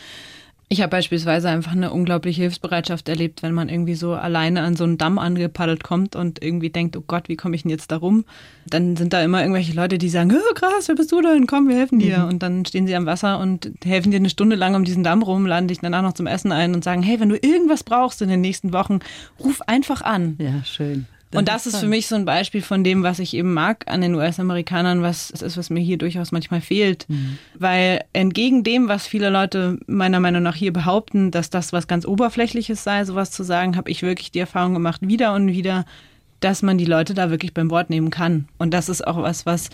Ich 0.72 0.80
habe 0.80 0.88
beispielsweise 0.88 1.50
einfach 1.50 1.72
eine 1.72 1.92
unglaubliche 1.92 2.40
Hilfsbereitschaft 2.40 3.06
erlebt, 3.06 3.42
wenn 3.42 3.52
man 3.52 3.68
irgendwie 3.68 3.94
so 3.94 4.14
alleine 4.14 4.62
an 4.62 4.74
so 4.74 4.84
einen 4.84 4.96
Damm 4.96 5.18
angepaddelt 5.18 5.84
kommt 5.84 6.16
und 6.16 6.42
irgendwie 6.42 6.70
denkt, 6.70 6.96
oh 6.96 7.04
Gott, 7.06 7.28
wie 7.28 7.36
komme 7.36 7.54
ich 7.54 7.60
denn 7.60 7.70
jetzt 7.70 7.92
da 7.92 7.98
rum? 7.98 8.24
Dann 8.64 8.96
sind 8.96 9.12
da 9.12 9.22
immer 9.22 9.42
irgendwelche 9.42 9.74
Leute, 9.74 9.98
die 9.98 10.08
sagen, 10.08 10.32
oh, 10.34 10.54
krass, 10.54 10.88
wer 10.88 10.94
bist 10.94 11.12
du 11.12 11.20
denn? 11.20 11.46
Komm, 11.46 11.68
wir 11.68 11.76
helfen 11.76 11.98
dir. 11.98 12.20
Mhm. 12.20 12.28
Und 12.30 12.42
dann 12.42 12.64
stehen 12.64 12.86
sie 12.86 12.96
am 12.96 13.04
Wasser 13.04 13.38
und 13.38 13.70
helfen 13.84 14.12
dir 14.12 14.16
eine 14.16 14.30
Stunde 14.30 14.56
lang 14.56 14.74
um 14.74 14.84
diesen 14.84 15.04
Damm 15.04 15.22
rum, 15.22 15.44
laden 15.44 15.68
dich 15.68 15.80
danach 15.80 16.00
noch 16.00 16.14
zum 16.14 16.26
Essen 16.26 16.52
ein 16.52 16.74
und 16.74 16.82
sagen, 16.82 17.02
hey, 17.02 17.20
wenn 17.20 17.28
du 17.28 17.36
irgendwas 17.36 17.84
brauchst 17.84 18.22
in 18.22 18.30
den 18.30 18.40
nächsten 18.40 18.72
Wochen, 18.72 19.00
ruf 19.38 19.60
einfach 19.66 20.00
an. 20.00 20.36
Ja, 20.38 20.64
schön. 20.64 21.04
Und 21.38 21.48
das 21.48 21.66
ist 21.66 21.78
für 21.78 21.86
mich 21.86 22.06
so 22.06 22.14
ein 22.14 22.24
Beispiel 22.24 22.62
von 22.62 22.84
dem, 22.84 23.02
was 23.02 23.18
ich 23.18 23.34
eben 23.34 23.54
mag 23.54 23.84
an 23.86 24.00
den 24.00 24.14
US-Amerikanern, 24.14 25.02
was 25.02 25.30
es 25.30 25.42
ist, 25.42 25.56
was 25.56 25.70
mir 25.70 25.80
hier 25.80 25.98
durchaus 25.98 26.32
manchmal 26.32 26.60
fehlt. 26.60 27.06
Mhm. 27.08 27.38
Weil 27.58 28.04
entgegen 28.12 28.64
dem, 28.64 28.88
was 28.88 29.06
viele 29.06 29.30
Leute 29.30 29.78
meiner 29.86 30.20
Meinung 30.20 30.42
nach 30.42 30.56
hier 30.56 30.72
behaupten, 30.72 31.30
dass 31.30 31.50
das 31.50 31.72
was 31.72 31.86
ganz 31.86 32.06
Oberflächliches 32.06 32.84
sei, 32.84 33.04
sowas 33.04 33.30
zu 33.30 33.42
sagen, 33.42 33.76
habe 33.76 33.90
ich 33.90 34.02
wirklich 34.02 34.30
die 34.30 34.40
Erfahrung 34.40 34.74
gemacht, 34.74 35.00
wieder 35.02 35.34
und 35.34 35.48
wieder, 35.48 35.84
dass 36.40 36.62
man 36.62 36.78
die 36.78 36.84
Leute 36.84 37.14
da 37.14 37.30
wirklich 37.30 37.54
beim 37.54 37.70
Wort 37.70 37.90
nehmen 37.90 38.10
kann. 38.10 38.48
Und 38.58 38.74
das 38.74 38.88
ist 38.88 39.06
auch 39.06 39.16
was, 39.22 39.46
was 39.46 39.70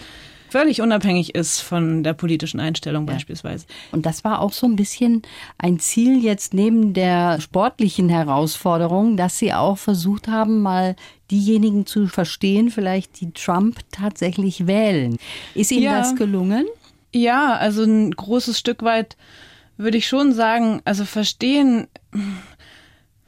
völlig 0.50 0.80
unabhängig 0.80 1.34
ist 1.34 1.60
von 1.60 2.02
der 2.02 2.14
politischen 2.14 2.60
Einstellung 2.60 3.06
ja. 3.06 3.14
beispielsweise. 3.14 3.66
Und 3.92 4.06
das 4.06 4.24
war 4.24 4.40
auch 4.40 4.52
so 4.52 4.66
ein 4.66 4.76
bisschen 4.76 5.22
ein 5.58 5.78
Ziel 5.78 6.22
jetzt 6.22 6.54
neben 6.54 6.94
der 6.94 7.40
sportlichen 7.40 8.08
Herausforderung, 8.08 9.16
dass 9.16 9.38
Sie 9.38 9.52
auch 9.52 9.78
versucht 9.78 10.28
haben, 10.28 10.62
mal 10.62 10.96
diejenigen 11.30 11.86
zu 11.86 12.06
verstehen, 12.06 12.70
vielleicht 12.70 13.20
die 13.20 13.32
Trump 13.32 13.80
tatsächlich 13.92 14.66
wählen. 14.66 15.18
Ist 15.54 15.70
Ihnen 15.70 15.82
ja. 15.82 15.98
das 15.98 16.16
gelungen? 16.16 16.66
Ja, 17.12 17.54
also 17.54 17.82
ein 17.84 18.10
großes 18.12 18.58
Stück 18.58 18.82
weit 18.82 19.16
würde 19.76 19.98
ich 19.98 20.08
schon 20.08 20.32
sagen, 20.32 20.80
also 20.84 21.04
verstehen, 21.04 21.88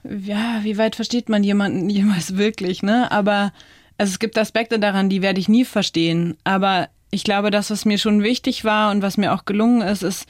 ja, 0.05 0.61
wie 0.63 0.79
weit 0.79 0.97
versteht 0.97 1.29
man 1.29 1.45
jemanden 1.45 1.89
jemals 1.91 2.37
wirklich, 2.37 2.83
ne? 2.83 3.11
Aber 3.11 3.53
also 3.99 4.13
es 4.13 4.19
gibt 4.19 4.39
Aspekte 4.39 4.79
daran, 4.79 5.11
die 5.11 5.23
werde 5.23 5.41
ich 5.41 5.49
nie 5.49 5.65
verstehen. 5.65 6.37
Aber 6.43 6.89
ich 7.11 7.23
glaube, 7.23 7.51
das, 7.51 7.71
was 7.71 7.85
mir 7.85 7.99
schon 7.99 8.23
wichtig 8.23 8.65
war 8.65 8.91
und 8.91 9.03
was 9.03 9.17
mir 9.17 9.35
auch 9.35 9.45
gelungen 9.45 9.83
ist, 9.83 10.03
ist, 10.03 10.27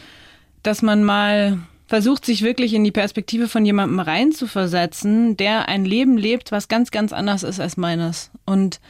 dass 0.63 0.83
man 0.83 1.05
mal 1.05 1.59
versucht, 1.91 2.25
sich 2.25 2.43
wirklich 2.43 2.73
in 2.73 2.85
die 2.85 2.93
Perspektive 2.93 3.49
von 3.49 3.67
jemandem 3.67 3.99
reinzuversetzen, 3.99 5.37
der 5.37 5.69
ein 5.69 5.85
Leben 5.85 6.17
lebt, 6.17 6.53
was 6.53 6.69
ganz, 6.69 6.93
ganz 6.93 7.13
anders 7.13 7.43
ist 7.43 7.59
als 7.59 7.77
meines. 7.77 8.31
Und 8.47 8.81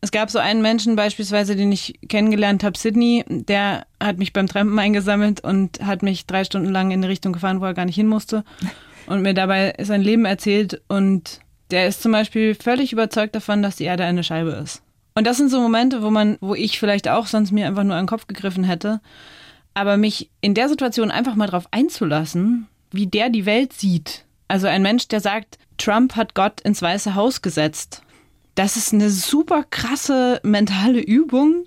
es 0.00 0.10
gab 0.10 0.28
so 0.28 0.40
einen 0.40 0.60
Menschen 0.60 0.96
beispielsweise, 0.96 1.54
den 1.54 1.70
ich 1.70 2.00
kennengelernt 2.08 2.64
habe, 2.64 2.76
Sydney, 2.76 3.24
der 3.28 3.86
hat 4.02 4.18
mich 4.18 4.32
beim 4.32 4.48
Trampen 4.48 4.76
eingesammelt 4.76 5.38
und 5.40 5.86
hat 5.86 6.02
mich 6.02 6.26
drei 6.26 6.42
Stunden 6.42 6.72
lang 6.72 6.90
in 6.90 6.98
eine 6.98 7.08
Richtung 7.08 7.32
gefahren, 7.32 7.60
wo 7.60 7.64
er 7.64 7.74
gar 7.74 7.84
nicht 7.84 7.94
hin 7.94 8.08
musste 8.08 8.42
und 9.06 9.22
mir 9.22 9.34
dabei 9.34 9.74
sein 9.80 10.02
Leben 10.02 10.24
erzählt 10.24 10.82
und 10.88 11.38
der 11.70 11.86
ist 11.86 12.02
zum 12.02 12.10
Beispiel 12.10 12.56
völlig 12.56 12.92
überzeugt 12.92 13.36
davon, 13.36 13.62
dass 13.62 13.76
die 13.76 13.84
Erde 13.84 14.02
eine 14.02 14.24
Scheibe 14.24 14.50
ist. 14.50 14.82
Und 15.14 15.28
das 15.28 15.36
sind 15.36 15.48
so 15.48 15.60
Momente, 15.60 16.02
wo 16.02 16.10
man, 16.10 16.38
wo 16.40 16.56
ich 16.56 16.80
vielleicht 16.80 17.06
auch 17.06 17.28
sonst 17.28 17.52
mir 17.52 17.68
einfach 17.68 17.84
nur 17.84 17.94
an 17.94 18.02
den 18.02 18.08
Kopf 18.08 18.26
gegriffen 18.26 18.64
hätte. 18.64 19.00
Aber 19.78 19.96
mich 19.96 20.28
in 20.40 20.54
der 20.54 20.68
Situation 20.68 21.12
einfach 21.12 21.36
mal 21.36 21.46
drauf 21.46 21.68
einzulassen, 21.70 22.66
wie 22.90 23.06
der 23.06 23.30
die 23.30 23.46
Welt 23.46 23.72
sieht. 23.72 24.24
Also 24.48 24.66
ein 24.66 24.82
Mensch, 24.82 25.06
der 25.06 25.20
sagt, 25.20 25.56
Trump 25.76 26.16
hat 26.16 26.34
Gott 26.34 26.60
ins 26.62 26.82
Weiße 26.82 27.14
Haus 27.14 27.42
gesetzt. 27.42 28.02
Das 28.56 28.76
ist 28.76 28.92
eine 28.92 29.08
super 29.08 29.62
krasse 29.70 30.40
mentale 30.42 30.98
Übung 30.98 31.66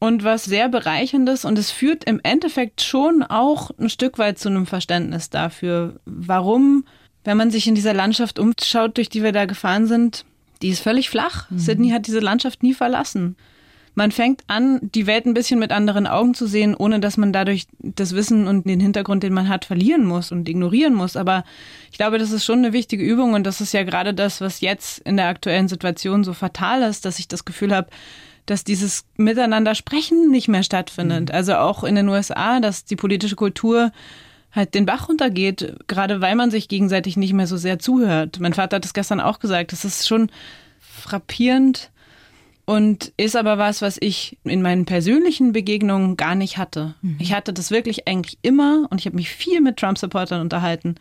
und 0.00 0.24
was 0.24 0.44
sehr 0.44 0.68
bereicherndes 0.68 1.44
und 1.44 1.56
es 1.56 1.70
führt 1.70 2.02
im 2.02 2.18
Endeffekt 2.24 2.82
schon 2.82 3.22
auch 3.22 3.70
ein 3.78 3.88
Stück 3.88 4.18
weit 4.18 4.40
zu 4.40 4.48
einem 4.48 4.66
Verständnis 4.66 5.30
dafür, 5.30 6.00
warum, 6.06 6.86
wenn 7.22 7.36
man 7.36 7.52
sich 7.52 7.68
in 7.68 7.76
dieser 7.76 7.94
Landschaft 7.94 8.40
umschaut, 8.40 8.96
durch 8.96 9.08
die 9.08 9.22
wir 9.22 9.30
da 9.30 9.44
gefahren 9.44 9.86
sind, 9.86 10.24
die 10.60 10.70
ist 10.70 10.82
völlig 10.82 11.08
flach. 11.08 11.48
Mhm. 11.50 11.58
Sydney 11.60 11.90
hat 11.90 12.08
diese 12.08 12.18
Landschaft 12.18 12.64
nie 12.64 12.74
verlassen. 12.74 13.36
Man 13.94 14.10
fängt 14.10 14.42
an, 14.48 14.80
die 14.82 15.06
Welt 15.06 15.24
ein 15.24 15.34
bisschen 15.34 15.60
mit 15.60 15.70
anderen 15.70 16.06
Augen 16.06 16.34
zu 16.34 16.46
sehen, 16.46 16.74
ohne 16.74 16.98
dass 16.98 17.16
man 17.16 17.32
dadurch 17.32 17.66
das 17.78 18.14
Wissen 18.14 18.48
und 18.48 18.66
den 18.66 18.80
Hintergrund, 18.80 19.22
den 19.22 19.32
man 19.32 19.48
hat, 19.48 19.64
verlieren 19.64 20.04
muss 20.04 20.32
und 20.32 20.48
ignorieren 20.48 20.94
muss. 20.94 21.16
Aber 21.16 21.44
ich 21.92 21.98
glaube, 21.98 22.18
das 22.18 22.32
ist 22.32 22.44
schon 22.44 22.58
eine 22.58 22.72
wichtige 22.72 23.04
Übung 23.04 23.34
und 23.34 23.44
das 23.44 23.60
ist 23.60 23.72
ja 23.72 23.84
gerade 23.84 24.12
das, 24.12 24.40
was 24.40 24.60
jetzt 24.60 24.98
in 25.00 25.16
der 25.16 25.28
aktuellen 25.28 25.68
Situation 25.68 26.24
so 26.24 26.32
fatal 26.32 26.82
ist, 26.82 27.04
dass 27.04 27.20
ich 27.20 27.28
das 27.28 27.44
Gefühl 27.44 27.74
habe, 27.74 27.88
dass 28.46 28.64
dieses 28.64 29.04
Miteinander 29.16 29.74
sprechen 29.74 30.30
nicht 30.30 30.48
mehr 30.48 30.62
stattfindet. 30.62 31.28
Mhm. 31.28 31.34
Also 31.34 31.54
auch 31.54 31.84
in 31.84 31.94
den 31.94 32.08
USA, 32.08 32.60
dass 32.60 32.84
die 32.84 32.96
politische 32.96 33.36
Kultur 33.36 33.92
halt 34.52 34.74
den 34.74 34.86
Bach 34.86 35.08
runtergeht, 35.08 35.76
gerade 35.86 36.20
weil 36.20 36.36
man 36.36 36.50
sich 36.50 36.68
gegenseitig 36.68 37.16
nicht 37.16 37.32
mehr 37.32 37.46
so 37.46 37.56
sehr 37.56 37.78
zuhört. 37.78 38.38
Mein 38.40 38.54
Vater 38.54 38.76
hat 38.76 38.84
es 38.84 38.94
gestern 38.94 39.20
auch 39.20 39.40
gesagt, 39.40 39.72
das 39.72 39.84
ist 39.84 40.06
schon 40.06 40.30
frappierend 40.80 41.90
und 42.66 43.12
ist 43.16 43.36
aber 43.36 43.58
was, 43.58 43.82
was 43.82 43.96
ich 44.00 44.38
in 44.44 44.62
meinen 44.62 44.86
persönlichen 44.86 45.52
Begegnungen 45.52 46.16
gar 46.16 46.34
nicht 46.34 46.56
hatte. 46.56 46.94
Mhm. 47.02 47.16
Ich 47.18 47.34
hatte 47.34 47.52
das 47.52 47.70
wirklich 47.70 48.08
eigentlich 48.08 48.38
immer 48.42 48.86
und 48.90 49.00
ich 49.00 49.06
habe 49.06 49.16
mich 49.16 49.28
viel 49.28 49.60
mit 49.60 49.76
Trump-Supportern 49.76 50.40
unterhalten. 50.40 50.94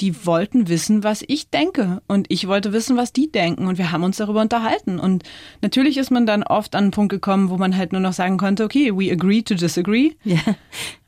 Die 0.00 0.24
wollten 0.26 0.68
wissen, 0.68 1.04
was 1.04 1.22
ich 1.26 1.50
denke 1.50 2.02
und 2.06 2.26
ich 2.30 2.48
wollte 2.48 2.72
wissen, 2.72 2.96
was 2.96 3.12
die 3.12 3.30
denken 3.30 3.66
und 3.66 3.78
wir 3.78 3.92
haben 3.92 4.04
uns 4.04 4.16
darüber 4.16 4.40
unterhalten. 4.40 4.98
Und 4.98 5.24
natürlich 5.60 5.98
ist 5.98 6.10
man 6.10 6.24
dann 6.24 6.42
oft 6.42 6.74
an 6.74 6.84
einen 6.84 6.90
Punkt 6.92 7.10
gekommen, 7.10 7.50
wo 7.50 7.56
man 7.56 7.76
halt 7.76 7.92
nur 7.92 8.00
noch 8.00 8.12
sagen 8.12 8.38
konnte, 8.38 8.64
okay, 8.64 8.92
we 8.92 9.12
agree 9.12 9.42
to 9.42 9.54
disagree. 9.54 10.12
Ja. 10.24 10.40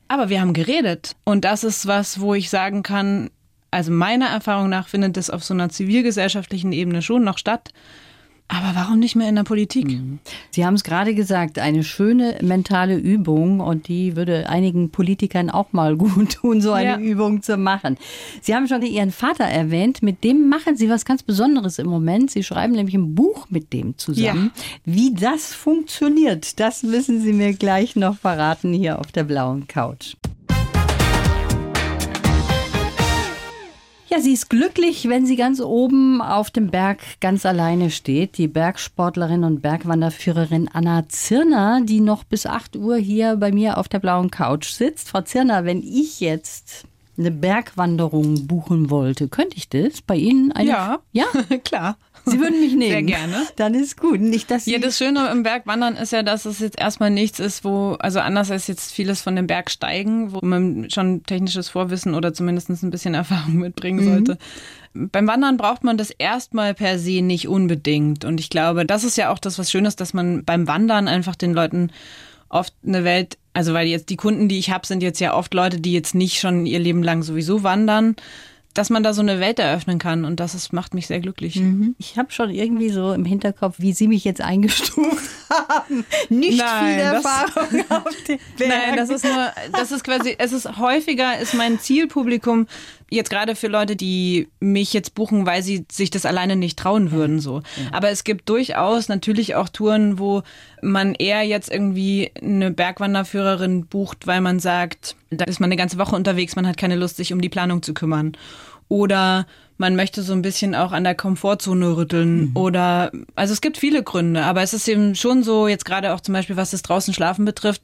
Aber 0.07 0.29
wir 0.29 0.39
haben 0.39 0.53
geredet. 0.53 1.15
Und 1.23 1.45
das 1.45 1.63
ist 1.63 1.87
was, 1.87 2.19
wo 2.19 2.35
ich 2.35 2.49
sagen 2.49 2.83
kann, 2.83 3.31
also 3.71 3.91
meiner 3.91 4.27
Erfahrung 4.27 4.69
nach 4.69 4.87
findet 4.87 5.17
das 5.17 5.29
auf 5.29 5.43
so 5.43 5.53
einer 5.53 5.69
zivilgesellschaftlichen 5.69 6.71
Ebene 6.71 7.01
schon 7.01 7.23
noch 7.23 7.37
statt. 7.37 7.71
Aber 8.47 8.75
warum 8.75 8.99
nicht 8.99 9.15
mehr 9.15 9.27
in 9.27 9.35
der 9.35 9.43
Politik? 9.43 9.87
Mhm. 9.87 10.19
Sie 10.51 10.65
haben 10.65 10.75
es 10.75 10.83
gerade 10.83 11.15
gesagt, 11.15 11.57
eine 11.57 11.83
schöne 11.83 12.37
mentale 12.43 12.95
Übung 12.95 13.59
und 13.59 13.87
die 13.87 14.15
würde 14.15 14.47
einigen 14.47 14.91
Politikern 14.91 15.49
auch 15.49 15.73
mal 15.73 15.97
gut 15.97 16.33
tun, 16.33 16.61
so 16.61 16.71
eine 16.71 16.89
ja. 16.89 16.97
Übung 16.99 17.41
zu 17.41 17.57
machen. 17.57 17.97
Sie 18.41 18.53
haben 18.53 18.67
schon 18.67 18.83
Ihren 18.83 19.11
Vater 19.11 19.45
erwähnt, 19.45 20.03
mit 20.03 20.23
dem 20.23 20.47
machen 20.47 20.77
Sie 20.77 20.89
was 20.89 21.05
ganz 21.05 21.23
Besonderes 21.23 21.79
im 21.79 21.87
Moment. 21.87 22.29
Sie 22.29 22.43
schreiben 22.43 22.73
nämlich 22.73 22.95
ein 22.95 23.15
Buch 23.15 23.47
mit 23.49 23.73
dem 23.73 23.97
zusammen. 23.97 24.51
Ja. 24.55 24.63
Wie 24.85 25.13
das 25.13 25.53
funktioniert, 25.53 26.59
das 26.59 26.83
müssen 26.83 27.21
Sie 27.21 27.33
mir 27.33 27.53
gleich 27.53 27.95
noch 27.95 28.17
verraten 28.17 28.73
hier 28.73 28.99
auf 28.99 29.11
der 29.11 29.23
blauen 29.23 29.67
Couch. 29.67 30.15
Ja, 34.07 34.19
sie 34.19 34.33
ist 34.33 34.49
glücklich, 34.49 35.09
wenn 35.09 35.25
sie 35.25 35.35
ganz 35.35 35.59
oben 35.59 36.21
auf 36.21 36.51
dem 36.51 36.69
Berg 36.69 36.99
ganz 37.21 37.45
alleine 37.45 37.89
steht. 37.89 38.37
Die 38.37 38.47
Bergsportlerin 38.47 39.43
und 39.43 39.61
Bergwanderführerin 39.61 40.69
Anna 40.71 41.09
Zirner, 41.09 41.81
die 41.83 42.01
noch 42.01 42.23
bis 42.23 42.45
8 42.45 42.75
Uhr 42.75 42.97
hier 42.97 43.35
bei 43.37 43.51
mir 43.51 43.77
auf 43.79 43.87
der 43.87 43.99
blauen 43.99 44.29
Couch 44.29 44.69
sitzt. 44.69 45.09
Frau 45.09 45.21
Zirner, 45.21 45.65
wenn 45.65 45.81
ich 45.81 46.19
jetzt 46.19 46.85
eine 47.17 47.31
Bergwanderung 47.31 48.45
buchen 48.45 48.91
wollte, 48.91 49.27
könnte 49.27 49.57
ich 49.57 49.69
das 49.69 50.01
bei 50.01 50.15
Ihnen? 50.15 50.51
Eine 50.51 50.69
ja, 50.69 50.99
ja, 51.11 51.25
klar. 51.63 51.97
Sie 52.25 52.39
würden 52.39 52.59
mich 52.59 52.73
nehmen. 52.73 52.91
Sehr 52.91 53.03
gerne. 53.03 53.47
Dann 53.55 53.73
ist 53.73 53.99
gut. 53.99 54.19
Nicht, 54.19 54.49
dass 54.49 54.65
ja, 54.65 54.79
das 54.79 54.97
Schöne 54.97 55.29
im 55.31 55.43
Bergwandern 55.43 55.95
ist 55.95 56.11
ja, 56.11 56.23
dass 56.23 56.45
es 56.45 56.59
jetzt 56.59 56.79
erstmal 56.79 57.11
nichts 57.11 57.39
ist, 57.39 57.63
wo, 57.63 57.93
also 57.99 58.19
anders 58.19 58.51
als 58.51 58.67
jetzt 58.67 58.91
vieles 58.91 59.21
von 59.21 59.35
dem 59.35 59.47
Bergsteigen, 59.47 60.33
wo 60.33 60.39
man 60.41 60.89
schon 60.89 61.23
technisches 61.23 61.69
Vorwissen 61.69 62.15
oder 62.15 62.33
zumindest 62.33 62.69
ein 62.69 62.89
bisschen 62.89 63.13
Erfahrung 63.15 63.55
mitbringen 63.55 64.05
mhm. 64.05 64.09
sollte. 64.09 64.37
Beim 64.93 65.27
Wandern 65.27 65.57
braucht 65.57 65.83
man 65.83 65.97
das 65.97 66.09
erstmal 66.09 66.73
per 66.73 66.97
se 66.99 67.21
nicht 67.21 67.47
unbedingt. 67.47 68.25
Und 68.25 68.39
ich 68.39 68.49
glaube, 68.49 68.85
das 68.85 69.03
ist 69.03 69.17
ja 69.17 69.31
auch 69.31 69.39
das, 69.39 69.59
was 69.59 69.69
schön 69.69 69.85
ist, 69.85 69.99
dass 69.99 70.13
man 70.13 70.45
beim 70.45 70.67
Wandern 70.67 71.07
einfach 71.07 71.35
den 71.35 71.53
Leuten 71.53 71.91
oft 72.49 72.73
eine 72.85 73.03
Welt, 73.03 73.37
also 73.53 73.73
weil 73.73 73.87
jetzt 73.87 74.09
die 74.09 74.15
Kunden, 74.15 74.47
die 74.47 74.59
ich 74.59 74.69
habe, 74.69 74.87
sind 74.87 75.03
jetzt 75.03 75.19
ja 75.19 75.35
oft 75.35 75.53
Leute, 75.53 75.79
die 75.81 75.93
jetzt 75.93 76.15
nicht 76.15 76.39
schon 76.39 76.65
ihr 76.65 76.79
Leben 76.79 77.03
lang 77.03 77.23
sowieso 77.23 77.63
wandern, 77.63 78.15
dass 78.75 78.89
man 78.89 79.03
da 79.03 79.13
so 79.13 79.21
eine 79.21 79.39
Welt 79.39 79.57
eröffnen 79.57 79.99
kann 79.99 80.25
und 80.25 80.39
das 80.39 80.53
ist, 80.53 80.73
macht 80.73 80.93
mich 80.93 81.07
sehr 81.07 81.21
glücklich. 81.21 81.55
Mhm. 81.55 81.95
Ich 81.97 82.17
habe 82.17 82.31
schon 82.31 82.49
irgendwie 82.49 82.89
so 82.89 83.13
im 83.13 83.25
Hinterkopf, 83.25 83.75
wie 83.79 83.93
Sie 83.93 84.07
mich 84.07 84.23
jetzt 84.25 84.41
eingestuft 84.41 85.29
haben. 85.49 86.05
Nicht 86.29 86.59
Nein, 86.59 86.93
viel 86.93 86.99
Erfahrung 86.99 87.85
das, 87.89 87.97
auf 88.05 88.23
dem 88.27 88.39
Berg. 88.57 88.69
Nein, 88.69 88.97
das 88.97 89.09
ist 89.09 89.23
nur, 89.23 89.51
das 89.71 89.91
ist 89.91 90.03
quasi, 90.03 90.35
es 90.37 90.51
ist 90.51 90.77
häufiger, 90.77 91.39
ist 91.39 91.53
mein 91.53 91.79
Zielpublikum 91.79 92.67
jetzt 93.09 93.29
gerade 93.29 93.55
für 93.55 93.67
Leute, 93.67 93.95
die 93.95 94.47
mich 94.59 94.93
jetzt 94.93 95.15
buchen, 95.15 95.45
weil 95.45 95.63
sie 95.63 95.85
sich 95.91 96.09
das 96.09 96.25
alleine 96.25 96.55
nicht 96.55 96.77
trauen 96.79 97.11
würden, 97.11 97.39
so. 97.39 97.61
Aber 97.91 98.09
es 98.09 98.23
gibt 98.23 98.49
durchaus 98.49 99.09
natürlich 99.09 99.55
auch 99.55 99.69
Touren, 99.69 100.19
wo 100.19 100.43
man 100.81 101.15
eher 101.15 101.43
jetzt 101.43 101.71
irgendwie 101.71 102.31
eine 102.41 102.71
Bergwanderführerin 102.71 103.85
bucht, 103.85 104.27
weil 104.27 104.41
man 104.41 104.59
sagt, 104.59 105.15
da 105.29 105.45
ist 105.45 105.59
man 105.59 105.67
eine 105.67 105.77
ganze 105.77 105.97
Woche 105.97 106.15
unterwegs, 106.15 106.55
man 106.55 106.67
hat 106.67 106.77
keine 106.77 106.95
Lust, 106.95 107.17
sich 107.17 107.33
um 107.33 107.41
die 107.41 107.49
Planung 107.49 107.83
zu 107.83 107.93
kümmern. 107.93 108.33
Oder 108.87 109.47
man 109.77 109.95
möchte 109.95 110.23
so 110.23 110.33
ein 110.33 110.41
bisschen 110.41 110.75
auch 110.75 110.91
an 110.91 111.03
der 111.03 111.15
Komfortzone 111.15 111.97
rütteln 111.97 112.49
mhm. 112.49 112.51
oder 112.55 113.11
also 113.35 113.53
es 113.53 113.61
gibt 113.61 113.77
viele 113.77 114.03
Gründe, 114.03 114.43
aber 114.43 114.61
es 114.61 114.73
ist 114.73 114.87
eben 114.87 115.15
schon 115.15 115.43
so, 115.43 115.67
jetzt 115.67 115.85
gerade 115.85 116.13
auch 116.13 116.21
zum 116.21 116.33
Beispiel, 116.33 116.55
was 116.55 116.71
das 116.71 116.81
draußen 116.81 117.13
Schlafen 117.13 117.45
betrifft, 117.45 117.81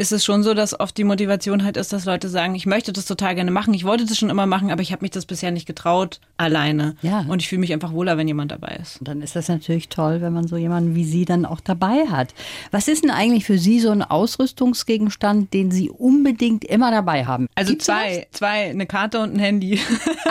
ist 0.00 0.12
es 0.12 0.24
schon 0.24 0.42
so, 0.42 0.54
dass 0.54 0.78
oft 0.78 0.96
die 0.96 1.04
Motivation 1.04 1.62
halt 1.62 1.76
ist, 1.76 1.92
dass 1.92 2.06
Leute 2.06 2.28
sagen, 2.28 2.54
ich 2.54 2.64
möchte 2.64 2.92
das 2.92 3.04
total 3.04 3.34
gerne 3.34 3.50
machen, 3.50 3.74
ich 3.74 3.84
wollte 3.84 4.06
das 4.06 4.16
schon 4.16 4.30
immer 4.30 4.46
machen, 4.46 4.70
aber 4.70 4.80
ich 4.80 4.92
habe 4.92 5.02
mich 5.02 5.10
das 5.10 5.26
bisher 5.26 5.50
nicht 5.50 5.66
getraut, 5.66 6.20
alleine. 6.38 6.96
Ja. 7.02 7.24
Und 7.28 7.42
ich 7.42 7.48
fühle 7.48 7.60
mich 7.60 7.72
einfach 7.72 7.92
wohler, 7.92 8.16
wenn 8.16 8.26
jemand 8.26 8.50
dabei 8.50 8.78
ist. 8.80 8.98
Und 9.00 9.08
dann 9.08 9.20
ist 9.20 9.36
das 9.36 9.48
natürlich 9.48 9.90
toll, 9.90 10.22
wenn 10.22 10.32
man 10.32 10.48
so 10.48 10.56
jemanden 10.56 10.94
wie 10.94 11.04
Sie 11.04 11.26
dann 11.26 11.44
auch 11.44 11.60
dabei 11.60 12.06
hat. 12.08 12.34
Was 12.70 12.88
ist 12.88 13.04
denn 13.04 13.10
eigentlich 13.10 13.44
für 13.44 13.58
Sie 13.58 13.78
so 13.78 13.90
ein 13.90 14.02
Ausrüstungsgegenstand, 14.02 15.52
den 15.52 15.70
Sie 15.70 15.90
unbedingt 15.90 16.64
immer 16.64 16.90
dabei 16.90 17.26
haben? 17.26 17.48
Also 17.54 17.72
Gibt's 17.72 17.84
zwei, 17.84 18.26
was? 18.30 18.38
zwei, 18.38 18.70
eine 18.70 18.86
Karte 18.86 19.20
und 19.20 19.34
ein 19.34 19.38
Handy. 19.38 19.80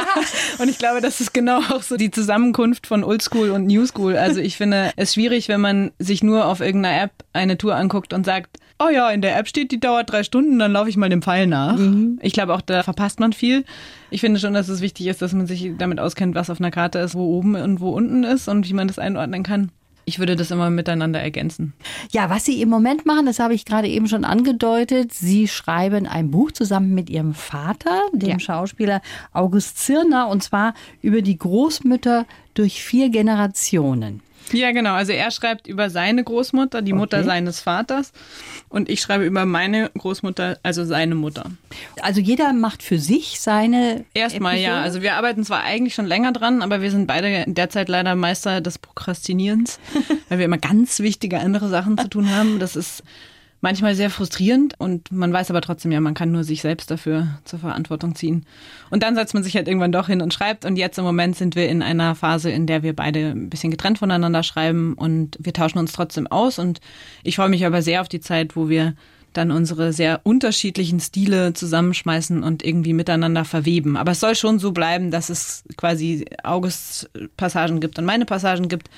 und 0.59 0.67
ich 0.67 0.79
glaube, 0.79 0.98
glaube, 0.99 1.07
das 1.07 1.21
ist 1.21 1.33
genau 1.33 1.59
auch 1.59 1.81
so 1.81 1.97
die 1.97 2.11
Zusammenkunft 2.11 2.87
von 2.87 3.03
Oldschool 3.03 3.49
und 3.51 3.67
Newschool. 3.67 4.17
Also 4.17 4.39
ich 4.39 4.57
finde 4.57 4.91
es 4.95 5.13
schwierig, 5.13 5.47
wenn 5.47 5.61
man 5.61 5.91
sich 5.99 6.23
nur 6.23 6.45
auf 6.45 6.59
irgendeiner 6.59 7.01
App 7.03 7.11
eine 7.33 7.57
Tour 7.57 7.75
anguckt 7.75 8.13
und 8.13 8.25
sagt, 8.25 8.57
oh 8.79 8.89
ja, 8.89 9.09
in 9.09 9.21
der 9.21 9.37
App 9.37 9.47
steht, 9.47 9.71
die 9.71 9.79
dauert 9.79 10.11
drei 10.11 10.23
Stunden, 10.23 10.59
dann 10.59 10.71
laufe 10.71 10.89
ich 10.89 10.97
mal 10.97 11.09
dem 11.09 11.21
Pfeil 11.21 11.47
nach. 11.47 11.77
Mhm. 11.77 12.19
Ich 12.21 12.33
glaube 12.33 12.53
auch, 12.53 12.61
da 12.61 12.83
verpasst 12.83 13.19
man 13.19 13.33
viel. 13.33 13.65
Ich 14.09 14.21
finde 14.21 14.39
schon, 14.39 14.53
dass 14.53 14.69
es 14.69 14.81
wichtig 14.81 15.07
ist, 15.07 15.21
dass 15.21 15.33
man 15.33 15.47
sich 15.47 15.71
damit 15.77 15.99
auskennt, 15.99 16.35
was 16.35 16.49
auf 16.49 16.59
einer 16.59 16.71
Karte 16.71 16.99
ist, 16.99 17.15
wo 17.15 17.37
oben 17.37 17.55
und 17.55 17.79
wo 17.79 17.89
unten 17.89 18.23
ist 18.23 18.47
und 18.47 18.69
wie 18.69 18.73
man 18.73 18.87
das 18.87 18.99
einordnen 18.99 19.43
kann. 19.43 19.71
Ich 20.09 20.17
würde 20.17 20.35
das 20.35 20.49
immer 20.49 20.71
miteinander 20.71 21.21
ergänzen. 21.21 21.73
Ja, 22.11 22.31
was 22.31 22.43
Sie 22.43 22.63
im 22.63 22.69
Moment 22.69 23.05
machen, 23.05 23.27
das 23.27 23.37
habe 23.37 23.53
ich 23.53 23.63
gerade 23.63 23.87
eben 23.87 24.07
schon 24.07 24.25
angedeutet. 24.25 25.13
Sie 25.13 25.47
schreiben 25.47 26.07
ein 26.07 26.31
Buch 26.31 26.51
zusammen 26.51 26.95
mit 26.95 27.11
Ihrem 27.11 27.35
Vater, 27.35 28.01
dem 28.11 28.29
ja. 28.29 28.39
Schauspieler 28.39 29.03
August 29.33 29.77
Zirner, 29.77 30.27
und 30.27 30.41
zwar 30.41 30.73
über 31.03 31.21
die 31.21 31.37
Großmütter 31.37 32.25
durch 32.55 32.83
vier 32.83 33.09
Generationen. 33.09 34.23
Ja, 34.51 34.71
genau. 34.71 34.93
Also 34.93 35.11
er 35.11 35.31
schreibt 35.31 35.67
über 35.67 35.89
seine 35.89 36.23
Großmutter, 36.23 36.81
die 36.81 36.93
okay. 36.93 36.99
Mutter 36.99 37.23
seines 37.23 37.59
Vaters. 37.59 38.11
Und 38.69 38.89
ich 38.89 39.01
schreibe 39.01 39.25
über 39.25 39.45
meine 39.45 39.89
Großmutter, 39.97 40.57
also 40.63 40.85
seine 40.85 41.15
Mutter. 41.15 41.51
Also 42.01 42.21
jeder 42.21 42.53
macht 42.53 42.83
für 42.83 42.99
sich 42.99 43.39
seine. 43.39 44.05
Erstmal 44.13 44.53
Episode? 44.53 44.73
ja. 44.73 44.81
Also 44.81 45.01
wir 45.01 45.15
arbeiten 45.15 45.43
zwar 45.43 45.63
eigentlich 45.63 45.95
schon 45.95 46.05
länger 46.05 46.31
dran, 46.31 46.61
aber 46.61 46.81
wir 46.81 46.91
sind 46.91 47.07
beide 47.07 47.45
derzeit 47.47 47.89
leider 47.89 48.15
Meister 48.15 48.61
des 48.61 48.77
Prokrastinierens, 48.77 49.79
weil 50.29 50.39
wir 50.39 50.45
immer 50.45 50.57
ganz 50.57 50.99
wichtige 50.99 51.39
andere 51.39 51.69
Sachen 51.69 51.97
zu 51.97 52.07
tun 52.07 52.29
haben. 52.29 52.59
Das 52.59 52.75
ist 52.75 53.03
manchmal 53.61 53.95
sehr 53.95 54.09
frustrierend 54.09 54.75
und 54.77 55.11
man 55.11 55.33
weiß 55.33 55.49
aber 55.49 55.61
trotzdem 55.61 55.91
ja, 55.91 55.99
man 55.99 56.13
kann 56.13 56.31
nur 56.31 56.43
sich 56.43 56.61
selbst 56.61 56.89
dafür 56.91 57.39
zur 57.43 57.59
Verantwortung 57.59 58.15
ziehen. 58.15 58.45
Und 58.89 59.03
dann 59.03 59.15
setzt 59.15 59.33
man 59.33 59.43
sich 59.43 59.55
halt 59.55 59.67
irgendwann 59.67 59.91
doch 59.91 60.07
hin 60.07 60.21
und 60.21 60.33
schreibt 60.33 60.65
und 60.65 60.77
jetzt 60.77 60.97
im 60.97 61.03
Moment 61.03 61.35
sind 61.35 61.55
wir 61.55 61.67
in 61.67 61.81
einer 61.81 62.15
Phase, 62.15 62.49
in 62.49 62.67
der 62.67 62.83
wir 62.83 62.95
beide 62.95 63.31
ein 63.31 63.49
bisschen 63.49 63.71
getrennt 63.71 63.99
voneinander 63.99 64.43
schreiben 64.43 64.93
und 64.93 65.37
wir 65.39 65.53
tauschen 65.53 65.79
uns 65.79 65.91
trotzdem 65.91 66.27
aus 66.27 66.59
und 66.59 66.79
ich 67.23 67.35
freue 67.35 67.49
mich 67.49 67.65
aber 67.65 67.81
sehr 67.81 68.01
auf 68.01 68.09
die 68.09 68.21
Zeit, 68.21 68.55
wo 68.55 68.69
wir 68.69 68.95
dann 69.33 69.51
unsere 69.51 69.93
sehr 69.93 70.21
unterschiedlichen 70.23 70.99
Stile 70.99 71.53
zusammenschmeißen 71.53 72.41
und 72.41 72.63
irgendwie 72.63 72.93
miteinander 72.93 73.45
verweben. 73.45 73.95
Aber 73.95 74.11
es 74.11 74.19
soll 74.19 74.35
schon 74.35 74.57
so 74.57 74.71
bleiben, 74.71 75.11
dass 75.11 75.29
es 75.29 75.63
quasi 75.77 76.25
Augusts 76.43 77.07
Passagen 77.37 77.79
gibt 77.79 77.99
und 77.99 78.05
meine 78.05 78.25
Passagen 78.25 78.69
gibt 78.69 78.89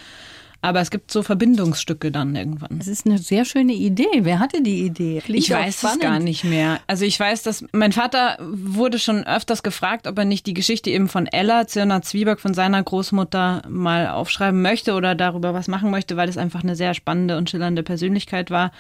aber 0.62 0.80
es 0.80 0.92
gibt 0.92 1.12
so 1.12 1.24
Verbindungsstücke 1.24 2.12
dann 2.12 2.36
irgendwann. 2.36 2.78
Es 2.80 2.88
ist 2.88 3.08
eine 3.08 3.18
sehr 3.18 3.46
schöne 3.46 3.74
Idee. 3.74 4.20
Wer 4.20 4.40
hatte 4.40 4.62
die 4.62 4.86
Idee? 4.86 5.22
Klingt 5.24 5.44
ich 5.44 5.50
weiß 5.50 5.80
spannend. 5.80 6.04
es 6.04 6.10
gar 6.10 6.20
nicht 6.20 6.44
mehr. 6.44 6.80
Also 6.86 7.04
ich 7.04 7.20
weiß, 7.20 7.42
dass 7.42 7.66
mein 7.72 7.92
Vater 7.92 8.38
wurde 8.40 9.00
schon 9.00 9.26
öfters 9.26 9.64
gefragt, 9.64 10.06
ob 10.06 10.18
er 10.20 10.26
nicht 10.26 10.46
die 10.46 10.54
Geschichte 10.54 10.92
eben 10.92 11.08
von 11.08 11.26
Ella, 11.26 11.66
Zirna 11.66 12.04
Zwieback, 12.04 12.40
von 12.40 12.54
seiner 12.54 12.82
Großmutter 12.84 13.64
mal 13.68 14.10
aufschreiben 14.10 14.62
möchte 14.62 14.94
oder 14.94 15.16
darüber 15.16 15.56
was 15.56 15.68
machen 15.68 15.90
möchte, 15.90 16.16
weil 16.16 16.30
es 16.30 16.38
einfach 16.38 16.64
eine 16.64 16.76
sehr 16.76 16.94
spannende 16.94 17.38
und 17.38 17.50
schillernde 17.50 17.82
Persönlichkeit 17.82 18.52
war. 18.52 18.72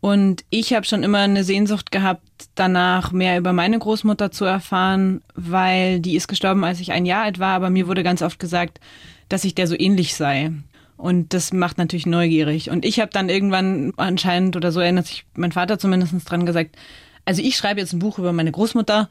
Und 0.00 0.44
ich 0.48 0.72
habe 0.72 0.86
schon 0.86 1.02
immer 1.02 1.18
eine 1.18 1.44
Sehnsucht 1.44 1.92
gehabt, 1.92 2.22
danach 2.54 3.12
mehr 3.12 3.36
über 3.36 3.52
meine 3.52 3.78
Großmutter 3.78 4.30
zu 4.30 4.46
erfahren, 4.46 5.20
weil 5.34 6.00
die 6.00 6.16
ist 6.16 6.28
gestorben, 6.28 6.64
als 6.64 6.80
ich 6.80 6.92
ein 6.92 7.04
Jahr 7.04 7.24
alt 7.24 7.38
war, 7.38 7.54
aber 7.54 7.68
mir 7.68 7.86
wurde 7.86 8.02
ganz 8.02 8.22
oft 8.22 8.38
gesagt, 8.38 8.80
dass 9.28 9.44
ich 9.44 9.54
der 9.54 9.66
so 9.66 9.78
ähnlich 9.78 10.14
sei. 10.14 10.52
Und 11.00 11.32
das 11.32 11.54
macht 11.54 11.78
natürlich 11.78 12.04
neugierig. 12.04 12.68
Und 12.68 12.84
ich 12.84 13.00
habe 13.00 13.10
dann 13.10 13.30
irgendwann 13.30 13.94
anscheinend, 13.96 14.54
oder 14.54 14.70
so 14.70 14.80
erinnert 14.80 15.06
sich 15.06 15.24
mein 15.34 15.50
Vater 15.50 15.78
zumindest 15.78 16.12
dran 16.30 16.44
gesagt, 16.44 16.76
also 17.24 17.40
ich 17.40 17.56
schreibe 17.56 17.80
jetzt 17.80 17.94
ein 17.94 18.00
Buch 18.00 18.18
über 18.18 18.34
meine 18.34 18.52
Großmutter, 18.52 19.08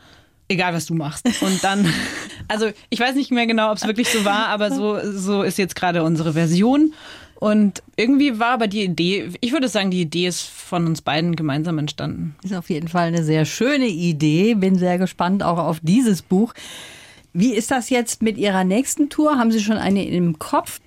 egal 0.49 0.73
was 0.75 0.85
du 0.85 0.93
machst. 0.93 1.25
Und 1.41 1.63
dann, 1.63 1.91
also 2.47 2.69
ich 2.91 2.99
weiß 2.99 3.15
nicht 3.15 3.31
mehr 3.31 3.47
genau, 3.47 3.71
ob 3.71 3.77
es 3.77 3.87
wirklich 3.87 4.09
so 4.09 4.23
war, 4.23 4.49
aber 4.49 4.71
so, 4.71 4.99
so 5.11 5.41
ist 5.41 5.57
jetzt 5.57 5.75
gerade 5.75 6.03
unsere 6.03 6.33
Version. 6.33 6.93
Und 7.39 7.81
irgendwie 7.95 8.37
war 8.37 8.51
aber 8.51 8.67
die 8.67 8.83
Idee, 8.83 9.31
ich 9.41 9.51
würde 9.51 9.67
sagen, 9.67 9.89
die 9.89 10.01
Idee 10.01 10.27
ist 10.27 10.41
von 10.41 10.85
uns 10.85 11.01
beiden 11.01 11.35
gemeinsam 11.35 11.79
entstanden. 11.79 12.35
Ist 12.43 12.53
auf 12.53 12.69
jeden 12.69 12.87
Fall 12.87 13.07
eine 13.07 13.23
sehr 13.23 13.45
schöne 13.45 13.87
Idee. 13.87 14.53
Bin 14.53 14.77
sehr 14.77 14.99
gespannt 14.99 15.41
auch 15.41 15.57
auf 15.57 15.79
dieses 15.81 16.21
Buch. 16.21 16.53
Wie 17.33 17.55
ist 17.55 17.71
das 17.71 17.89
jetzt 17.89 18.21
mit 18.21 18.37
Ihrer 18.37 18.63
nächsten 18.63 19.09
Tour? 19.09 19.39
Haben 19.39 19.51
Sie 19.51 19.61
schon 19.61 19.77
eine 19.77 20.05
im 20.05 20.37
Kopf? 20.37 20.81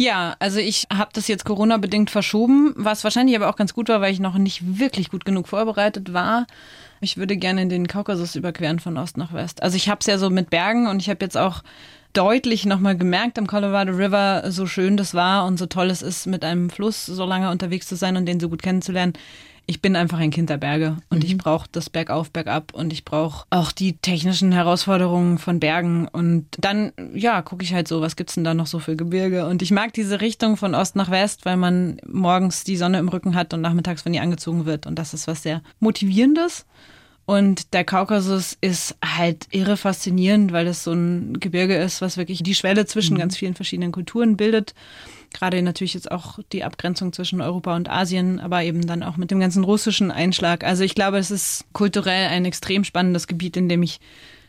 Ja, 0.00 0.34
also 0.38 0.60
ich 0.60 0.86
habe 0.90 1.10
das 1.12 1.28
jetzt 1.28 1.44
Corona-bedingt 1.44 2.08
verschoben, 2.08 2.72
was 2.74 3.04
wahrscheinlich 3.04 3.36
aber 3.36 3.50
auch 3.50 3.56
ganz 3.56 3.74
gut 3.74 3.90
war, 3.90 4.00
weil 4.00 4.14
ich 4.14 4.18
noch 4.18 4.38
nicht 4.38 4.78
wirklich 4.78 5.10
gut 5.10 5.26
genug 5.26 5.46
vorbereitet 5.46 6.14
war. 6.14 6.46
Ich 7.02 7.18
würde 7.18 7.36
gerne 7.36 7.66
den 7.66 7.86
Kaukasus 7.86 8.34
überqueren 8.34 8.78
von 8.78 8.96
Ost 8.96 9.18
nach 9.18 9.34
West. 9.34 9.62
Also 9.62 9.76
ich 9.76 9.90
habe 9.90 9.98
es 10.00 10.06
ja 10.06 10.16
so 10.16 10.30
mit 10.30 10.48
Bergen 10.48 10.86
und 10.86 11.02
ich 11.02 11.10
habe 11.10 11.22
jetzt 11.22 11.36
auch 11.36 11.62
deutlich 12.14 12.64
nochmal 12.64 12.96
gemerkt 12.96 13.38
am 13.38 13.46
Colorado 13.46 13.92
River, 13.92 14.50
so 14.50 14.64
schön 14.64 14.96
das 14.96 15.12
war 15.12 15.44
und 15.44 15.58
so 15.58 15.66
toll 15.66 15.90
es 15.90 16.00
ist, 16.00 16.26
mit 16.26 16.46
einem 16.46 16.70
Fluss 16.70 17.04
so 17.04 17.26
lange 17.26 17.50
unterwegs 17.50 17.86
zu 17.86 17.94
sein 17.94 18.16
und 18.16 18.24
den 18.24 18.40
so 18.40 18.48
gut 18.48 18.62
kennenzulernen 18.62 19.12
ich 19.66 19.80
bin 19.80 19.96
einfach 19.96 20.18
ein 20.18 20.30
Kind 20.30 20.50
der 20.50 20.56
Berge 20.56 20.96
und 21.10 21.18
mhm. 21.18 21.24
ich 21.24 21.36
brauche 21.36 21.68
das 21.70 21.90
Bergauf, 21.90 22.30
Bergab 22.30 22.74
und 22.74 22.92
ich 22.92 23.04
brauche 23.04 23.46
auch 23.50 23.72
die 23.72 23.94
technischen 23.94 24.52
Herausforderungen 24.52 25.38
von 25.38 25.60
Bergen. 25.60 26.08
Und 26.08 26.46
dann, 26.58 26.92
ja, 27.14 27.42
gucke 27.42 27.62
ich 27.64 27.72
halt 27.72 27.88
so, 27.88 28.00
was 28.00 28.16
gibt's 28.16 28.34
denn 28.34 28.44
da 28.44 28.54
noch 28.54 28.66
so 28.66 28.78
für 28.78 28.96
Gebirge? 28.96 29.46
Und 29.46 29.62
ich 29.62 29.70
mag 29.70 29.92
diese 29.92 30.20
Richtung 30.20 30.56
von 30.56 30.74
Ost 30.74 30.96
nach 30.96 31.10
West, 31.10 31.44
weil 31.44 31.56
man 31.56 32.00
morgens 32.06 32.64
die 32.64 32.76
Sonne 32.76 32.98
im 32.98 33.08
Rücken 33.08 33.34
hat 33.34 33.54
und 33.54 33.60
nachmittags, 33.60 34.04
wenn 34.04 34.12
die 34.12 34.20
angezogen 34.20 34.66
wird. 34.66 34.86
Und 34.86 34.98
das 34.98 35.14
ist 35.14 35.26
was 35.26 35.42
sehr 35.42 35.62
Motivierendes. 35.78 36.66
Und 37.26 37.74
der 37.74 37.84
Kaukasus 37.84 38.56
ist 38.60 38.96
halt 39.04 39.46
irre 39.52 39.76
faszinierend, 39.76 40.52
weil 40.52 40.66
es 40.66 40.82
so 40.82 40.92
ein 40.92 41.38
Gebirge 41.38 41.76
ist, 41.76 42.02
was 42.02 42.16
wirklich 42.16 42.42
die 42.42 42.56
Schwelle 42.56 42.86
zwischen 42.86 43.14
mhm. 43.14 43.20
ganz 43.20 43.36
vielen 43.36 43.54
verschiedenen 43.54 43.92
Kulturen 43.92 44.36
bildet. 44.36 44.74
Gerade 45.32 45.62
natürlich 45.62 45.94
jetzt 45.94 46.10
auch 46.10 46.38
die 46.52 46.64
Abgrenzung 46.64 47.12
zwischen 47.12 47.40
Europa 47.40 47.76
und 47.76 47.88
Asien, 47.88 48.40
aber 48.40 48.62
eben 48.64 48.86
dann 48.86 49.02
auch 49.02 49.16
mit 49.16 49.30
dem 49.30 49.40
ganzen 49.40 49.62
russischen 49.62 50.10
Einschlag. 50.10 50.64
Also 50.64 50.82
ich 50.82 50.94
glaube, 50.94 51.18
es 51.18 51.30
ist 51.30 51.64
kulturell 51.72 52.28
ein 52.28 52.44
extrem 52.44 52.84
spannendes 52.84 53.26
Gebiet, 53.26 53.56
in 53.56 53.68
dem 53.68 53.82
ich 53.82 54.00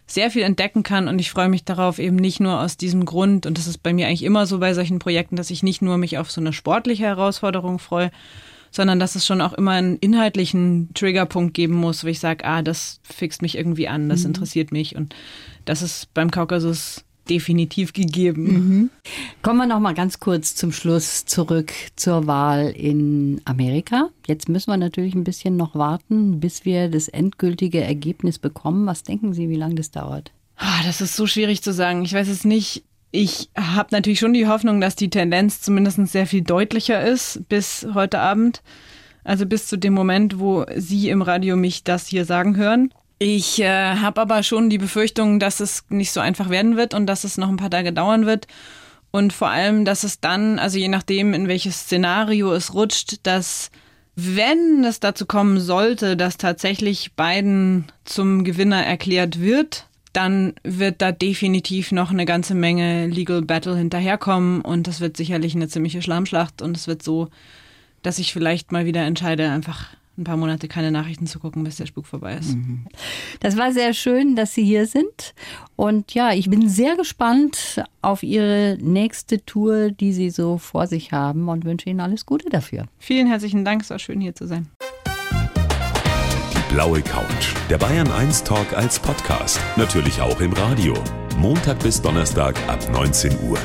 sehr 0.07 0.31
viel 0.31 0.41
entdecken 0.41 0.83
kann 0.83 1.07
und 1.07 1.19
ich 1.19 1.31
freue 1.31 1.49
mich 1.49 1.63
darauf 1.63 1.99
eben 1.99 2.17
nicht 2.17 2.39
nur 2.39 2.59
aus 2.59 2.75
diesem 2.75 3.05
Grund 3.05 3.45
und 3.45 3.57
das 3.57 3.67
ist 3.67 3.77
bei 3.77 3.93
mir 3.93 4.07
eigentlich 4.07 4.23
immer 4.23 4.45
so 4.45 4.59
bei 4.59 4.73
solchen 4.73 4.99
Projekten, 4.99 5.35
dass 5.35 5.51
ich 5.51 5.63
nicht 5.63 5.81
nur 5.81 5.97
mich 5.97 6.17
auf 6.17 6.29
so 6.29 6.41
eine 6.41 6.51
sportliche 6.51 7.03
Herausforderung 7.03 7.79
freue, 7.79 8.11
sondern 8.71 8.99
dass 8.99 9.15
es 9.15 9.25
schon 9.25 9.41
auch 9.41 9.53
immer 9.53 9.71
einen 9.71 9.97
inhaltlichen 9.97 10.89
Triggerpunkt 10.93 11.53
geben 11.53 11.75
muss, 11.75 12.03
wo 12.03 12.07
ich 12.07 12.19
sage, 12.19 12.43
ah, 12.45 12.61
das 12.61 12.99
fixt 13.03 13.41
mich 13.41 13.57
irgendwie 13.57 13.87
an, 13.87 14.09
das 14.09 14.21
mhm. 14.21 14.27
interessiert 14.27 14.71
mich 14.71 14.95
und 14.95 15.15
das 15.65 15.81
ist 15.81 16.13
beim 16.13 16.31
Kaukasus 16.31 17.05
definitiv 17.29 17.93
gegeben. 17.93 18.43
Mhm. 18.43 18.89
Kommen 19.41 19.59
wir 19.59 19.67
noch 19.67 19.79
mal 19.79 19.93
ganz 19.93 20.19
kurz 20.19 20.55
zum 20.55 20.71
Schluss 20.71 21.25
zurück 21.25 21.71
zur 21.95 22.27
Wahl 22.27 22.69
in 22.69 23.41
Amerika. 23.45 24.09
Jetzt 24.27 24.49
müssen 24.49 24.71
wir 24.71 24.77
natürlich 24.77 25.15
ein 25.15 25.23
bisschen 25.23 25.57
noch 25.57 25.75
warten, 25.75 26.39
bis 26.39 26.65
wir 26.65 26.89
das 26.89 27.07
endgültige 27.07 27.81
Ergebnis 27.81 28.39
bekommen. 28.39 28.85
Was 28.85 29.03
denken 29.03 29.33
Sie, 29.33 29.49
wie 29.49 29.55
lange 29.55 29.75
das 29.75 29.91
dauert? 29.91 30.31
Ah, 30.57 30.83
das 30.85 31.01
ist 31.01 31.15
so 31.15 31.27
schwierig 31.27 31.61
zu 31.61 31.73
sagen. 31.73 32.03
Ich 32.03 32.13
weiß 32.13 32.27
es 32.27 32.45
nicht. 32.45 32.83
Ich 33.11 33.49
habe 33.57 33.89
natürlich 33.91 34.19
schon 34.19 34.33
die 34.33 34.47
Hoffnung, 34.47 34.79
dass 34.79 34.95
die 34.95 35.09
Tendenz 35.09 35.61
zumindest 35.61 36.07
sehr 36.07 36.27
viel 36.27 36.41
deutlicher 36.41 37.01
ist 37.01 37.41
bis 37.49 37.85
heute 37.93 38.19
Abend. 38.19 38.61
Also 39.23 39.45
bis 39.45 39.67
zu 39.67 39.77
dem 39.77 39.93
Moment, 39.93 40.39
wo 40.39 40.65
Sie 40.75 41.09
im 41.09 41.21
Radio 41.21 41.55
mich 41.55 41.83
das 41.83 42.07
hier 42.07 42.25
sagen 42.25 42.55
hören. 42.55 42.93
Ich 43.23 43.61
äh, 43.61 43.97
habe 43.97 44.19
aber 44.19 44.41
schon 44.41 44.71
die 44.71 44.79
Befürchtung, 44.79 45.39
dass 45.39 45.59
es 45.59 45.83
nicht 45.89 46.11
so 46.11 46.19
einfach 46.19 46.49
werden 46.49 46.75
wird 46.75 46.95
und 46.95 47.05
dass 47.05 47.23
es 47.23 47.37
noch 47.37 47.49
ein 47.49 47.57
paar 47.57 47.69
Tage 47.69 47.93
dauern 47.93 48.25
wird. 48.25 48.47
Und 49.11 49.31
vor 49.31 49.49
allem, 49.49 49.85
dass 49.85 50.03
es 50.03 50.21
dann, 50.21 50.57
also 50.57 50.79
je 50.79 50.87
nachdem, 50.87 51.35
in 51.35 51.47
welches 51.47 51.81
Szenario 51.81 52.51
es 52.51 52.73
rutscht, 52.73 53.19
dass 53.21 53.69
wenn 54.15 54.83
es 54.83 55.01
dazu 55.01 55.27
kommen 55.27 55.59
sollte, 55.59 56.17
dass 56.17 56.37
tatsächlich 56.37 57.13
Biden 57.13 57.91
zum 58.05 58.43
Gewinner 58.43 58.83
erklärt 58.83 59.39
wird, 59.39 59.85
dann 60.13 60.55
wird 60.63 61.03
da 61.03 61.11
definitiv 61.11 61.91
noch 61.91 62.09
eine 62.09 62.25
ganze 62.25 62.55
Menge 62.55 63.05
Legal 63.05 63.43
Battle 63.43 63.77
hinterherkommen 63.77 64.61
und 64.61 64.87
das 64.87 64.99
wird 64.99 65.15
sicherlich 65.15 65.53
eine 65.53 65.67
ziemliche 65.67 66.01
Schlammschlacht 66.01 66.63
und 66.63 66.75
es 66.75 66.87
wird 66.87 67.03
so, 67.03 67.29
dass 68.01 68.17
ich 68.17 68.33
vielleicht 68.33 68.71
mal 68.71 68.85
wieder 68.85 69.03
entscheide, 69.03 69.51
einfach 69.51 69.89
ein 70.17 70.23
paar 70.23 70.37
Monate 70.37 70.67
keine 70.67 70.91
Nachrichten 70.91 71.25
zu 71.27 71.39
gucken, 71.39 71.63
bis 71.63 71.77
der 71.77 71.85
Spuk 71.85 72.05
vorbei 72.05 72.35
ist. 72.35 72.55
Mhm. 72.55 72.85
Das 73.39 73.57
war 73.57 73.71
sehr 73.71 73.93
schön, 73.93 74.35
dass 74.35 74.53
Sie 74.53 74.63
hier 74.63 74.85
sind. 74.85 75.33
Und 75.75 76.13
ja, 76.13 76.31
ich 76.33 76.49
bin 76.49 76.69
sehr 76.69 76.95
gespannt 76.95 77.83
auf 78.01 78.23
Ihre 78.23 78.77
nächste 78.81 79.43
Tour, 79.45 79.91
die 79.91 80.13
Sie 80.13 80.29
so 80.29 80.57
vor 80.57 80.87
sich 80.87 81.11
haben 81.11 81.49
und 81.49 81.65
wünsche 81.65 81.89
Ihnen 81.89 82.01
alles 82.01 82.25
Gute 82.25 82.49
dafür. 82.49 82.85
Vielen 82.99 83.27
herzlichen 83.27 83.65
Dank, 83.65 83.83
es 83.83 83.89
war 83.89 83.99
schön 83.99 84.21
hier 84.21 84.35
zu 84.35 84.47
sein. 84.47 84.67
Die 86.53 86.73
blaue 86.73 87.01
Couch, 87.01 87.53
der 87.69 87.77
Bayern 87.77 88.11
1 88.11 88.43
Talk 88.43 88.73
als 88.73 88.99
Podcast, 88.99 89.59
natürlich 89.77 90.21
auch 90.21 90.39
im 90.41 90.53
Radio. 90.53 90.93
Montag 91.37 91.79
bis 91.79 92.01
Donnerstag 92.01 92.55
ab 92.67 92.79
19 92.91 93.31
Uhr. 93.49 93.57